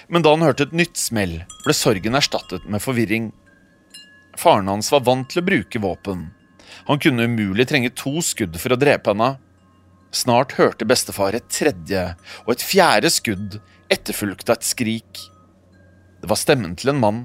Men 0.08 0.24
da 0.24 0.32
han 0.32 0.44
hørte 0.44 0.68
et 0.68 0.76
nytt 0.76 0.96
smell, 0.96 1.42
ble 1.66 1.76
sorgen 1.76 2.16
erstattet 2.16 2.64
med 2.68 2.82
forvirring. 2.82 3.28
Faren 4.36 4.68
hans 4.68 4.90
var 4.92 5.04
vant 5.06 5.28
til 5.30 5.42
å 5.42 5.46
bruke 5.46 5.80
våpen. 5.82 6.28
Han 6.88 7.00
kunne 7.00 7.26
umulig 7.28 7.68
trenge 7.70 7.92
to 7.96 8.18
skudd 8.24 8.56
for 8.60 8.74
å 8.74 8.80
drepe 8.80 9.12
henne. 9.12 9.36
Snart 10.14 10.54
hørte 10.58 10.86
bestefar 10.86 11.34
et 11.34 11.46
tredje 11.50 12.02
og 12.44 12.54
et 12.54 12.64
fjerde 12.64 13.10
skudd, 13.10 13.58
etterfulgt 13.92 14.50
av 14.50 14.58
et 14.58 14.66
skrik. 14.66 15.22
Det 16.22 16.30
var 16.30 16.40
stemmen 16.40 16.76
til 16.78 16.92
en 16.92 17.00
mann, 17.02 17.24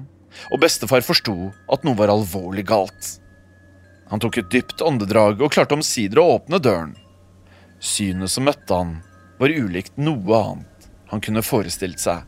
og 0.50 0.62
bestefar 0.62 1.04
forsto 1.04 1.50
at 1.72 1.84
noe 1.86 1.98
var 1.98 2.12
alvorlig 2.12 2.66
galt. 2.70 3.16
Han 4.10 4.22
tok 4.22 4.40
et 4.40 4.50
dypt 4.50 4.82
åndedrag 4.82 5.42
og 5.42 5.52
klarte 5.54 5.76
omsider 5.76 6.20
å 6.22 6.34
åpne 6.36 6.58
døren. 6.62 6.96
Synet 7.80 8.32
som 8.32 8.46
møtte 8.48 8.74
han, 8.74 8.98
var 9.40 9.54
ulikt 9.54 9.96
noe 9.96 10.40
annet 10.40 10.90
han 11.10 11.22
kunne 11.24 11.42
forestilt 11.42 12.02
seg. 12.02 12.26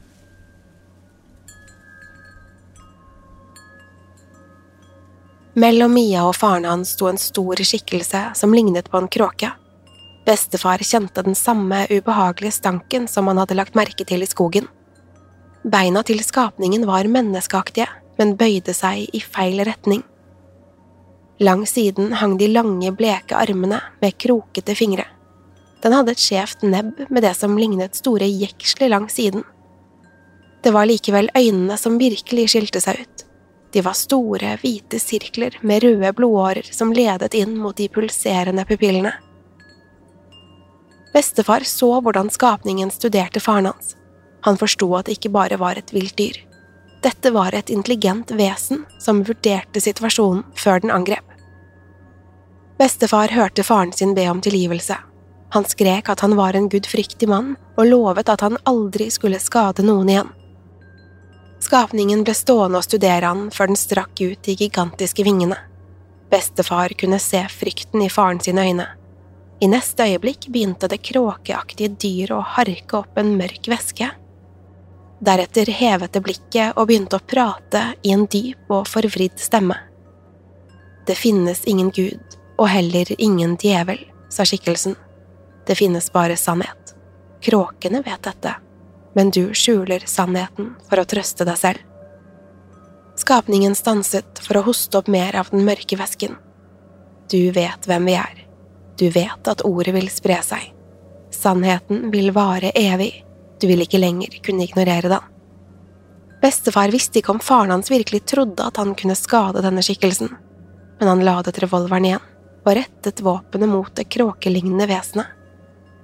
Mellom 5.52 5.92
Mia 5.92 6.22
og 6.24 6.38
faren 6.38 6.64
hans 6.64 6.94
sto 6.94 7.10
en 7.10 7.18
stor 7.20 7.60
skikkelse 7.60 8.20
som 8.38 8.54
lignet 8.56 8.86
på 8.88 8.96
en 9.02 9.08
kråke. 9.12 9.50
Bestefar 10.24 10.80
kjente 10.80 11.20
den 11.26 11.34
samme 11.36 11.82
ubehagelige 11.90 12.56
stanken 12.56 13.04
som 13.10 13.28
han 13.28 13.40
hadde 13.42 13.58
lagt 13.58 13.76
merke 13.76 14.06
til 14.08 14.24
i 14.24 14.28
skogen. 14.30 14.68
Beina 15.62 16.00
til 16.08 16.22
skapningen 16.24 16.86
var 16.88 17.04
menneskeaktige, 17.04 17.84
men 18.16 18.32
bøyde 18.40 18.72
seg 18.72 19.10
i 19.12 19.20
feil 19.20 19.60
retning. 19.68 20.00
Langs 21.42 21.74
siden 21.76 22.14
hang 22.16 22.38
de 22.40 22.48
lange, 22.48 22.92
bleke 22.96 23.36
armene 23.36 23.82
med 24.00 24.16
krokete 24.16 24.76
fingre. 24.78 25.04
Den 25.84 25.92
hadde 25.92 26.14
et 26.14 26.22
skjevt 26.22 26.64
nebb 26.64 27.10
med 27.10 27.26
det 27.26 27.34
som 27.36 27.58
lignet 27.58 27.98
store 27.98 28.28
jeksler 28.30 28.88
langs 28.88 29.18
siden. 29.20 29.44
Det 30.64 30.72
var 30.72 30.88
likevel 30.88 31.28
øynene 31.36 31.76
som 31.76 32.00
virkelig 32.00 32.48
skilte 32.54 32.80
seg 32.80 33.02
ut. 33.02 33.21
De 33.72 33.80
var 33.80 33.96
store, 33.96 34.56
hvite 34.60 35.00
sirkler 35.00 35.56
med 35.62 35.82
røde 35.84 36.12
blodårer 36.16 36.68
som 36.72 36.92
ledet 36.92 37.34
inn 37.34 37.56
mot 37.58 37.76
de 37.76 37.88
pulserende 37.88 38.64
pupillene. 38.68 39.12
Bestefar 41.12 41.64
så 41.68 41.90
hvordan 42.00 42.30
skapningen 42.32 42.90
studerte 42.92 43.40
faren 43.40 43.70
hans. 43.70 43.94
Han 44.44 44.58
forsto 44.60 44.88
at 44.96 45.06
det 45.06 45.18
ikke 45.18 45.32
bare 45.36 45.60
var 45.60 45.78
et 45.78 45.92
vilt 45.92 46.16
dyr. 46.18 46.40
Dette 47.02 47.32
var 47.34 47.54
et 47.54 47.70
intelligent 47.70 48.30
vesen 48.38 48.84
som 49.02 49.24
vurderte 49.26 49.80
situasjonen 49.80 50.44
før 50.56 50.84
den 50.84 50.92
angrep. 50.94 51.24
Bestefar 52.78 53.32
hørte 53.34 53.64
faren 53.66 53.92
sin 53.92 54.14
be 54.16 54.28
om 54.30 54.40
tilgivelse, 54.42 54.96
han 55.52 55.64
skrek 55.68 56.08
at 56.08 56.20
han 56.24 56.36
var 56.36 56.56
en 56.56 56.68
gudfryktig 56.72 57.28
mann, 57.28 57.56
og 57.76 57.90
lovet 57.90 58.30
at 58.32 58.40
han 58.40 58.56
aldri 58.68 59.10
skulle 59.12 59.40
skade 59.40 59.84
noen 59.84 60.08
igjen. 60.08 60.30
Skapningen 61.62 62.24
ble 62.26 62.34
stående 62.34 62.80
og 62.80 62.86
studere 62.86 63.28
han 63.28 63.44
før 63.54 63.70
den 63.70 63.78
strakk 63.78 64.18
ut 64.18 64.40
de 64.42 64.56
gigantiske 64.58 65.22
vingene. 65.22 65.58
Bestefar 66.32 66.94
kunne 66.98 67.20
se 67.22 67.44
frykten 67.52 68.02
i 68.02 68.10
faren 68.10 68.40
sine 68.42 68.64
øyne. 68.66 68.88
I 69.62 69.68
neste 69.70 70.08
øyeblikk 70.08 70.48
begynte 70.50 70.88
det 70.90 71.04
kråkeaktige 71.06 71.92
dyret 72.02 72.34
å 72.34 72.42
harke 72.56 72.98
opp 72.98 73.20
en 73.20 73.36
mørk 73.38 73.70
væske. 73.70 74.08
Deretter 75.22 75.70
hevet 75.70 76.10
det 76.16 76.24
blikket 76.24 76.74
og 76.74 76.88
begynte 76.90 77.20
å 77.20 77.26
prate 77.30 77.84
i 78.02 78.10
en 78.10 78.26
dyp 78.26 78.72
og 78.72 78.88
forvridd 78.90 79.38
stemme. 79.38 79.76
Det 81.06 81.14
finnes 81.14 81.62
ingen 81.70 81.92
gud, 81.94 82.38
og 82.58 82.72
heller 82.72 83.14
ingen 83.18 83.54
djevel, 83.60 84.02
sa 84.30 84.42
skikkelsen. 84.46 84.96
Det 85.66 85.78
finnes 85.78 86.10
bare 86.10 86.34
sannhet. 86.36 86.96
Kråkene 87.42 88.02
vet 88.02 88.22
dette, 88.26 88.56
men 89.14 89.30
du 89.30 89.54
skjuler 89.54 90.04
sannheten 90.06 90.74
for 90.88 91.00
å 91.00 91.06
trøste 91.08 91.46
deg 91.48 91.58
selv. 91.60 91.80
Skapningen 93.18 93.74
stanset 93.76 94.40
for 94.40 94.58
å 94.58 94.64
hoste 94.66 94.98
opp 94.98 95.10
mer 95.12 95.36
av 95.36 95.50
den 95.52 95.66
mørke 95.66 95.98
væsken. 96.00 96.38
Du 97.30 97.50
vet 97.52 97.86
hvem 97.88 98.08
vi 98.08 98.16
er. 98.18 98.46
Du 98.98 99.08
vet 99.12 99.48
at 99.48 99.64
ordet 99.68 99.94
vil 99.94 100.08
spre 100.12 100.38
seg. 100.44 100.70
Sannheten 101.32 102.10
vil 102.12 102.32
vare 102.32 102.72
evig. 102.76 103.24
Du 103.60 103.68
vil 103.70 103.84
ikke 103.84 104.00
lenger 104.00 104.40
kunne 104.44 104.64
ignorere 104.66 105.12
den. 105.12 105.28
Bestefar 106.42 106.90
visste 106.90 107.20
ikke 107.20 107.36
om 107.36 107.40
faren 107.40 107.70
hans 107.70 107.92
virkelig 107.92 108.24
trodde 108.32 108.64
at 108.66 108.80
han 108.80 108.96
kunne 108.98 109.14
skade 109.14 109.62
denne 109.62 109.84
skikkelsen, 109.84 110.32
men 110.98 111.08
han 111.08 111.22
ladet 111.22 111.60
revolveren 111.62 112.08
igjen 112.08 112.24
og 112.62 112.74
rettet 112.78 113.22
våpenet 113.22 113.70
mot 113.70 113.90
det 113.94 114.08
kråkelignende 114.10 114.88
vesenet. 114.90 115.28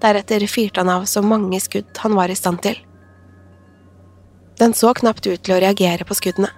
Deretter 0.02 0.46
fyrte 0.46 0.82
han 0.82 0.92
av 0.92 1.08
så 1.10 1.22
mange 1.26 1.58
skudd 1.62 1.90
han 2.04 2.14
var 2.14 2.30
i 2.30 2.38
stand 2.38 2.62
til. 2.62 2.78
Den 4.58 4.74
så 4.74 4.90
knapt 4.94 5.26
ut 5.26 5.42
til 5.46 5.54
å 5.54 5.60
reagere 5.62 6.04
på 6.06 6.16
skuddene. 6.18 6.50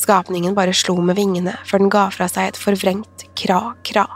Skapningen 0.00 0.56
bare 0.56 0.72
slo 0.74 0.96
med 1.04 1.18
vingene 1.18 1.58
før 1.68 1.82
den 1.82 1.90
ga 1.92 2.06
fra 2.14 2.28
seg 2.30 2.50
et 2.50 2.60
forvrengt 2.60 3.26
kra-kra. 3.36 4.06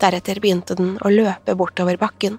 Deretter 0.00 0.38
begynte 0.42 0.76
den 0.78 0.94
å 1.02 1.10
løpe 1.10 1.56
bortover 1.58 1.98
bakken. 1.98 2.38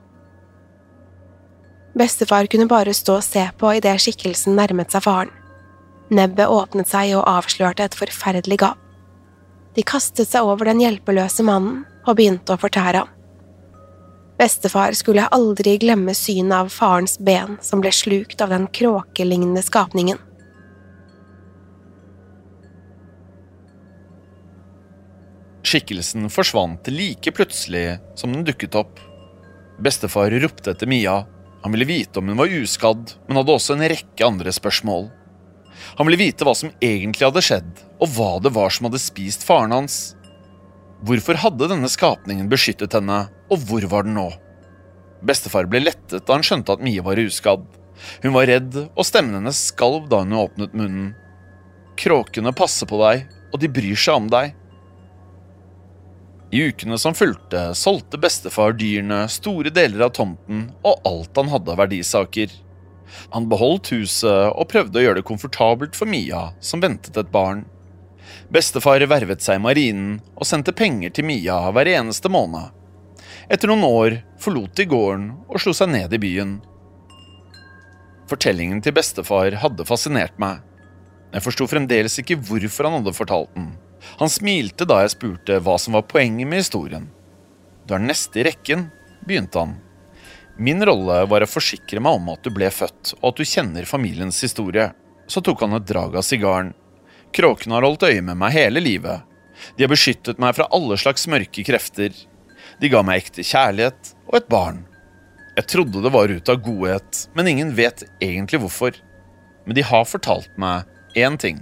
Bestefar 1.96 2.48
kunne 2.52 2.68
bare 2.72 2.94
stå 2.96 3.20
og 3.20 3.28
se 3.28 3.44
på 3.60 3.74
idet 3.78 3.98
skikkelsen 4.04 4.56
nærmet 4.56 4.96
seg 4.96 5.04
faren. 5.04 5.32
Nebbet 6.16 6.52
åpnet 6.52 6.90
seg 6.90 7.16
og 7.18 7.28
avslørte 7.28 7.88
et 7.88 7.98
forferdelig 7.98 8.60
gap. 8.62 8.82
De 9.76 9.84
kastet 9.84 10.30
seg 10.30 10.48
over 10.48 10.70
den 10.70 10.84
hjelpeløse 10.84 11.44
mannen 11.44 11.84
og 12.06 12.16
begynte 12.16 12.56
å 12.56 12.62
fortære 12.62 13.04
ham. 13.04 13.15
Bestefar 14.38 14.92
skulle 14.92 15.28
aldri 15.32 15.78
glemme 15.80 16.14
synet 16.14 16.58
av 16.58 16.70
farens 16.74 17.16
ben 17.20 17.56
som 17.64 17.80
ble 17.84 17.92
slukt 17.96 18.42
av 18.44 18.52
den 18.52 18.68
kråkelignende 18.68 19.64
skapningen. 19.64 20.20
Skikkelsen 25.66 26.28
forsvant 26.30 26.88
like 26.92 27.32
plutselig 27.32 27.98
som 28.20 28.34
den 28.34 28.44
dukket 28.46 28.76
opp. 28.76 29.00
Bestefar 29.80 30.32
ropte 30.44 30.76
etter 30.76 30.88
Mia. 30.88 31.24
Han 31.64 31.72
ville 31.74 31.88
vite 31.90 32.20
om 32.20 32.28
hun 32.30 32.38
var 32.38 32.52
uskadd, 32.52 33.16
men 33.28 33.40
hadde 33.40 33.56
også 33.56 33.74
en 33.74 33.88
rekke 33.90 34.28
andre 34.28 34.52
spørsmål. 34.54 35.08
Han 35.98 36.08
ville 36.08 36.20
vite 36.22 36.46
hva 36.46 36.54
som 36.56 36.72
egentlig 36.84 37.26
hadde 37.26 37.44
skjedd, 37.44 37.72
og 37.98 38.12
hva 38.14 38.36
det 38.44 38.52
var 38.56 38.70
som 38.72 38.88
hadde 38.88 39.02
spist 39.02 39.48
faren 39.48 39.74
hans. 39.74 40.14
Hvorfor 41.06 41.38
hadde 41.38 41.68
denne 41.70 41.90
skapningen 41.92 42.48
beskyttet 42.50 42.96
henne, 42.98 43.28
og 43.54 43.62
hvor 43.68 43.84
var 43.92 44.08
den 44.08 44.16
nå? 44.18 44.30
Bestefar 45.26 45.68
ble 45.70 45.84
lettet 45.84 46.26
da 46.26 46.34
han 46.34 46.46
skjønte 46.46 46.74
at 46.74 46.82
Mie 46.82 47.04
var 47.06 47.20
uskadd. 47.22 47.66
Hun 48.24 48.34
var 48.34 48.48
redd, 48.50 48.74
og 48.88 49.06
stemmen 49.06 49.38
hennes 49.38 49.60
skalv 49.70 50.08
da 50.10 50.24
hun 50.24 50.34
åpnet 50.40 50.74
munnen. 50.74 51.12
Kråkene 52.00 52.56
passer 52.58 52.90
på 52.90 52.98
deg, 53.04 53.28
og 53.54 53.62
de 53.62 53.70
bryr 53.72 54.00
seg 54.00 54.18
om 54.18 54.32
deg. 54.34 54.56
I 56.56 56.64
ukene 56.72 56.98
som 57.02 57.14
fulgte, 57.18 57.68
solgte 57.78 58.18
bestefar 58.22 58.74
dyrene, 58.80 59.26
store 59.30 59.70
deler 59.76 60.08
av 60.08 60.16
tomten 60.16 60.70
og 60.86 61.06
alt 61.06 61.38
han 61.38 61.54
hadde 61.54 61.74
av 61.74 61.82
verdisaker. 61.84 62.50
Han 63.36 63.46
beholdt 63.52 63.92
huset 63.94 64.52
og 64.56 64.70
prøvde 64.72 65.02
å 65.02 65.06
gjøre 65.06 65.22
det 65.22 65.30
komfortabelt 65.30 65.98
for 65.98 66.10
Mia, 66.10 66.48
som 66.64 66.82
ventet 66.82 67.18
et 67.22 67.34
barn. 67.34 67.66
Bestefar 68.54 69.02
vervet 69.10 69.42
seg 69.42 69.58
i 69.58 69.64
marinen 69.64 70.20
og 70.36 70.46
sendte 70.48 70.76
penger 70.76 71.14
til 71.16 71.26
Mia 71.26 71.58
hver 71.74 71.90
eneste 71.96 72.30
måned. 72.32 72.70
Etter 73.50 73.70
noen 73.70 73.86
år 73.88 74.20
forlot 74.42 74.76
de 74.78 74.86
gården 74.90 75.28
og 75.48 75.62
slo 75.62 75.74
seg 75.78 75.92
ned 75.94 76.14
i 76.14 76.22
byen. 76.22 76.60
Fortellingen 78.30 78.82
til 78.82 78.96
bestefar 78.98 79.58
hadde 79.62 79.86
fascinert 79.86 80.38
meg. 80.42 80.62
Jeg 81.34 81.44
forsto 81.46 81.68
fremdeles 81.70 82.16
ikke 82.22 82.38
hvorfor 82.42 82.88
han 82.88 83.00
hadde 83.00 83.14
fortalt 83.18 83.52
den. 83.58 83.74
Han 84.22 84.32
smilte 84.32 84.88
da 84.88 85.02
jeg 85.04 85.16
spurte 85.16 85.60
hva 85.62 85.78
som 85.82 85.98
var 85.98 86.06
poenget 86.10 86.48
med 86.48 86.62
historien. 86.62 87.10
Du 87.86 87.94
er 87.98 88.02
neste 88.02 88.42
i 88.42 88.46
rekken, 88.48 88.88
begynte 89.26 89.62
han. 89.62 89.76
Min 90.58 90.82
rolle 90.88 91.20
var 91.28 91.44
å 91.44 91.50
forsikre 91.50 92.00
meg 92.02 92.18
om 92.18 92.30
at 92.32 92.46
du 92.46 92.54
ble 92.56 92.70
født, 92.72 93.18
og 93.20 93.34
at 93.34 93.42
du 93.42 93.50
kjenner 93.50 93.90
familiens 93.90 94.40
historie. 94.46 94.88
Så 95.28 95.42
tok 95.44 95.66
han 95.66 95.76
et 95.76 95.88
drag 95.90 96.16
av 96.16 96.26
sigaren. 96.26 96.72
Kråkene 97.36 97.76
har 97.76 97.84
holdt 97.84 98.06
øye 98.08 98.24
med 98.24 98.40
meg 98.40 98.56
hele 98.56 98.80
livet. 98.84 99.24
De 99.76 99.84
har 99.84 99.92
beskyttet 99.92 100.40
meg 100.40 100.56
fra 100.56 100.68
alle 100.76 100.98
slags 101.00 101.28
mørke 101.32 101.66
krefter. 101.68 102.14
De 102.80 102.92
ga 102.92 103.02
meg 103.04 103.24
ekte 103.24 103.44
kjærlighet 103.44 104.14
og 104.30 104.38
et 104.40 104.48
barn. 104.52 104.84
Jeg 105.56 105.70
trodde 105.72 106.04
det 106.04 106.12
var 106.12 106.32
ut 106.32 106.52
av 106.52 106.62
godhet, 106.64 107.26
men 107.36 107.48
ingen 107.52 107.76
vet 107.76 108.04
egentlig 108.24 108.60
hvorfor. 108.64 108.96
Men 109.66 109.78
de 109.78 109.84
har 109.88 110.08
fortalt 110.08 110.52
meg 110.60 110.88
én 111.16 111.38
ting. 111.40 111.62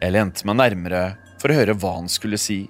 Jeg 0.00 0.12
lente 0.12 0.44
meg 0.48 0.58
nærmere 0.60 1.04
for 1.40 1.52
å 1.52 1.56
høre 1.56 1.76
hva 1.76 1.94
han 1.98 2.10
skulle 2.12 2.40
si. 2.40 2.66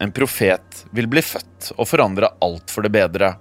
En 0.00 0.12
profet 0.12 0.84
vil 0.96 1.08
bli 1.08 1.24
født 1.24 1.72
og 1.76 1.88
forandre 1.88 2.32
alt 2.44 2.72
for 2.72 2.84
det 2.84 2.92
bedre. 2.96 3.34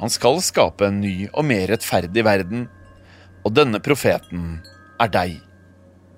Han 0.00 0.10
skal 0.10 0.38
skape 0.42 0.86
en 0.86 1.02
ny 1.02 1.28
og 1.30 1.44
mer 1.46 1.66
rettferdig 1.70 2.24
verden, 2.26 2.66
og 3.44 3.54
denne 3.56 3.82
profeten 3.82 4.58
er 5.00 5.10
deg. 5.12 5.38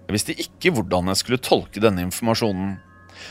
Jeg 0.06 0.16
visste 0.16 0.36
ikke 0.44 0.72
hvordan 0.76 1.10
jeg 1.12 1.20
skulle 1.20 1.42
tolke 1.42 1.82
denne 1.82 2.04
informasjonen. 2.08 2.76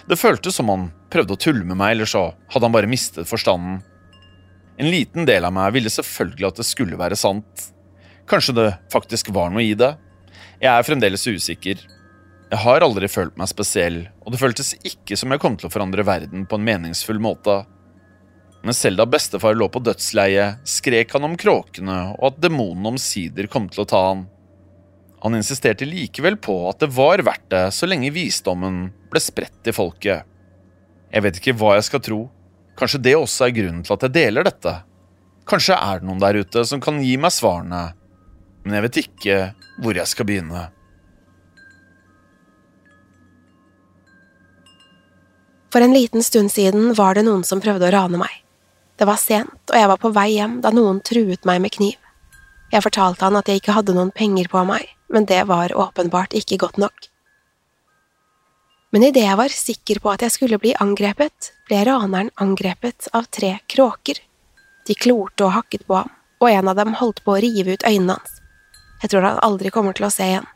Det 0.07 0.19
føltes 0.19 0.55
som 0.57 0.69
han 0.71 0.89
prøvde 1.11 1.35
å 1.35 1.41
tulle 1.41 1.65
med 1.67 1.77
meg, 1.79 1.95
eller 1.95 2.09
så 2.09 2.29
hadde 2.53 2.67
han 2.67 2.75
bare 2.75 2.89
mistet 2.89 3.29
forstanden. 3.29 3.81
En 4.81 4.89
liten 4.89 5.27
del 5.27 5.45
av 5.45 5.53
meg 5.53 5.75
ville 5.75 5.91
selvfølgelig 5.93 6.47
at 6.47 6.61
det 6.61 6.65
skulle 6.65 6.99
være 6.99 7.17
sant. 7.19 7.67
Kanskje 8.29 8.55
det 8.57 8.69
faktisk 8.93 9.29
var 9.35 9.51
noe 9.51 9.65
i 9.65 9.75
det? 9.77 9.91
Jeg 10.61 10.71
er 10.71 10.87
fremdeles 10.87 11.27
usikker. 11.27 11.83
Jeg 12.51 12.59
har 12.63 12.83
aldri 12.83 13.07
følt 13.11 13.37
meg 13.39 13.49
spesiell, 13.51 14.01
og 14.23 14.33
det 14.33 14.39
føltes 14.41 14.73
ikke 14.87 15.17
som 15.19 15.31
jeg 15.31 15.41
kom 15.43 15.53
til 15.59 15.69
å 15.69 15.73
forandre 15.73 16.05
verden 16.07 16.47
på 16.47 16.57
en 16.57 16.65
meningsfull 16.67 17.21
måte. 17.23 17.61
Men 18.61 18.77
selv 18.77 18.99
da 18.99 19.07
bestefar 19.09 19.55
lå 19.57 19.67
på 19.71 19.81
dødsleiet, 19.81 20.61
skrek 20.67 21.15
han 21.15 21.25
om 21.29 21.37
kråkene 21.39 21.97
og 22.17 22.27
at 22.29 22.41
demonene 22.43 22.93
omsider 22.93 23.49
kom 23.51 23.69
til 23.71 23.85
å 23.85 23.89
ta 23.89 24.01
han. 24.09 24.25
Han 25.21 25.37
insisterte 25.37 25.85
likevel 25.85 26.37
på 26.41 26.55
at 26.69 26.81
det 26.81 26.89
var 26.95 27.21
verdt 27.25 27.49
det 27.53 27.65
så 27.77 27.89
lenge 27.89 28.09
visdommen 28.13 28.87
ble 29.11 29.21
spredt 29.21 29.69
i 29.69 29.75
folket. 29.75 30.25
Jeg 31.11 31.25
vet 31.25 31.37
ikke 31.37 31.55
hva 31.59 31.75
jeg 31.77 31.87
skal 31.89 32.01
tro. 32.01 32.21
Kanskje 32.79 33.03
det 33.05 33.17
også 33.19 33.45
er 33.45 33.55
grunnen 33.55 33.83
til 33.85 33.93
at 33.93 34.05
jeg 34.07 34.15
deler 34.15 34.47
dette. 34.47 34.73
Kanskje 35.49 35.77
er 35.77 36.01
det 36.01 36.07
noen 36.07 36.21
der 36.21 36.39
ute 36.41 36.63
som 36.65 36.81
kan 36.81 37.01
gi 37.03 37.17
meg 37.21 37.33
svarene, 37.35 37.91
men 38.63 38.77
jeg 38.77 38.85
vet 38.85 39.01
ikke 39.03 39.39
hvor 39.81 39.97
jeg 39.97 40.09
skal 40.09 40.27
begynne. 40.29 40.69
For 45.71 45.83
en 45.83 45.93
liten 45.95 46.23
stund 46.23 46.51
siden 46.51 46.95
var 46.97 47.15
det 47.15 47.23
noen 47.27 47.45
som 47.47 47.61
prøvde 47.63 47.87
å 47.87 47.93
rane 47.93 48.19
meg. 48.19 48.31
Det 48.99 49.07
var 49.07 49.21
sent, 49.21 49.61
og 49.69 49.77
jeg 49.77 49.89
var 49.89 49.99
på 50.01 50.11
vei 50.13 50.27
hjem 50.33 50.59
da 50.61 50.73
noen 50.75 50.99
truet 51.05 51.45
meg 51.47 51.61
med 51.63 51.73
kniv. 51.73 51.95
Jeg 52.71 52.83
fortalte 52.85 53.25
han 53.27 53.37
at 53.39 53.47
jeg 53.49 53.61
ikke 53.61 53.75
hadde 53.75 53.95
noen 53.95 54.11
penger 54.15 54.49
på 54.51 54.63
meg, 54.67 54.83
men 55.11 55.25
det 55.25 55.43
var 55.43 55.73
åpenbart 55.77 56.33
ikke 56.33 56.57
godt 56.57 56.77
nok. 56.81 57.07
Men 58.91 59.03
idet 59.07 59.23
jeg 59.23 59.39
var 59.39 59.53
sikker 59.55 59.99
på 60.03 60.11
at 60.11 60.23
jeg 60.25 60.35
skulle 60.35 60.59
bli 60.59 60.73
angrepet, 60.83 61.53
ble 61.69 61.83
raneren 61.87 62.31
angrepet 62.43 63.07
av 63.15 63.29
tre 63.31 63.53
kråker. 63.71 64.19
De 64.87 64.95
klorte 64.95 65.47
og 65.47 65.55
hakket 65.55 65.85
på 65.87 66.01
ham, 66.01 66.09
og 66.41 66.49
en 66.49 66.71
av 66.71 66.79
dem 66.79 66.97
holdt 66.99 67.23
på 67.23 67.35
å 67.35 67.43
rive 67.43 67.77
ut 67.77 67.85
øynene 67.87 68.17
hans. 68.17 68.41
Jeg 69.01 69.13
tror 69.13 69.27
han 69.29 69.39
aldri 69.45 69.71
kommer 69.73 69.95
til 69.97 70.07
å 70.07 70.13
se 70.13 70.27
igjen. 70.33 70.49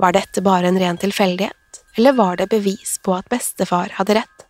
Var 0.00 0.14
dette 0.16 0.44
bare 0.44 0.70
en 0.70 0.78
ren 0.80 1.00
tilfeldighet, 1.00 1.82
eller 1.98 2.14
var 2.16 2.38
det 2.38 2.48
bevis 2.54 2.96
på 3.04 3.18
at 3.18 3.28
bestefar 3.28 3.98
hadde 3.98 4.20
rett? 4.20 4.46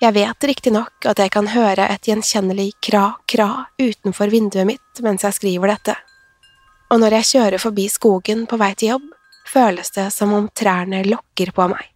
Jeg 0.00 0.12
vet 0.12 0.44
riktignok 0.44 1.06
at 1.08 1.18
jeg 1.20 1.32
kan 1.32 1.48
høre 1.50 1.88
et 1.88 2.06
gjenkjennelig 2.08 2.74
kra-kra 2.84 3.66
utenfor 3.80 4.28
vinduet 4.32 4.68
mitt 4.68 5.00
mens 5.04 5.24
jeg 5.24 5.36
skriver 5.36 5.72
dette, 5.72 5.94
og 6.90 7.02
når 7.02 7.18
jeg 7.18 7.28
kjører 7.32 7.62
forbi 7.62 7.88
skogen 7.90 8.46
på 8.46 8.58
vei 8.60 8.72
til 8.78 8.94
jobb, 8.94 9.10
føles 9.46 9.92
det 9.94 10.08
som 10.14 10.34
om 10.36 10.48
trærne 10.54 11.02
lokker 11.06 11.52
på 11.54 11.68
meg. 11.72 11.95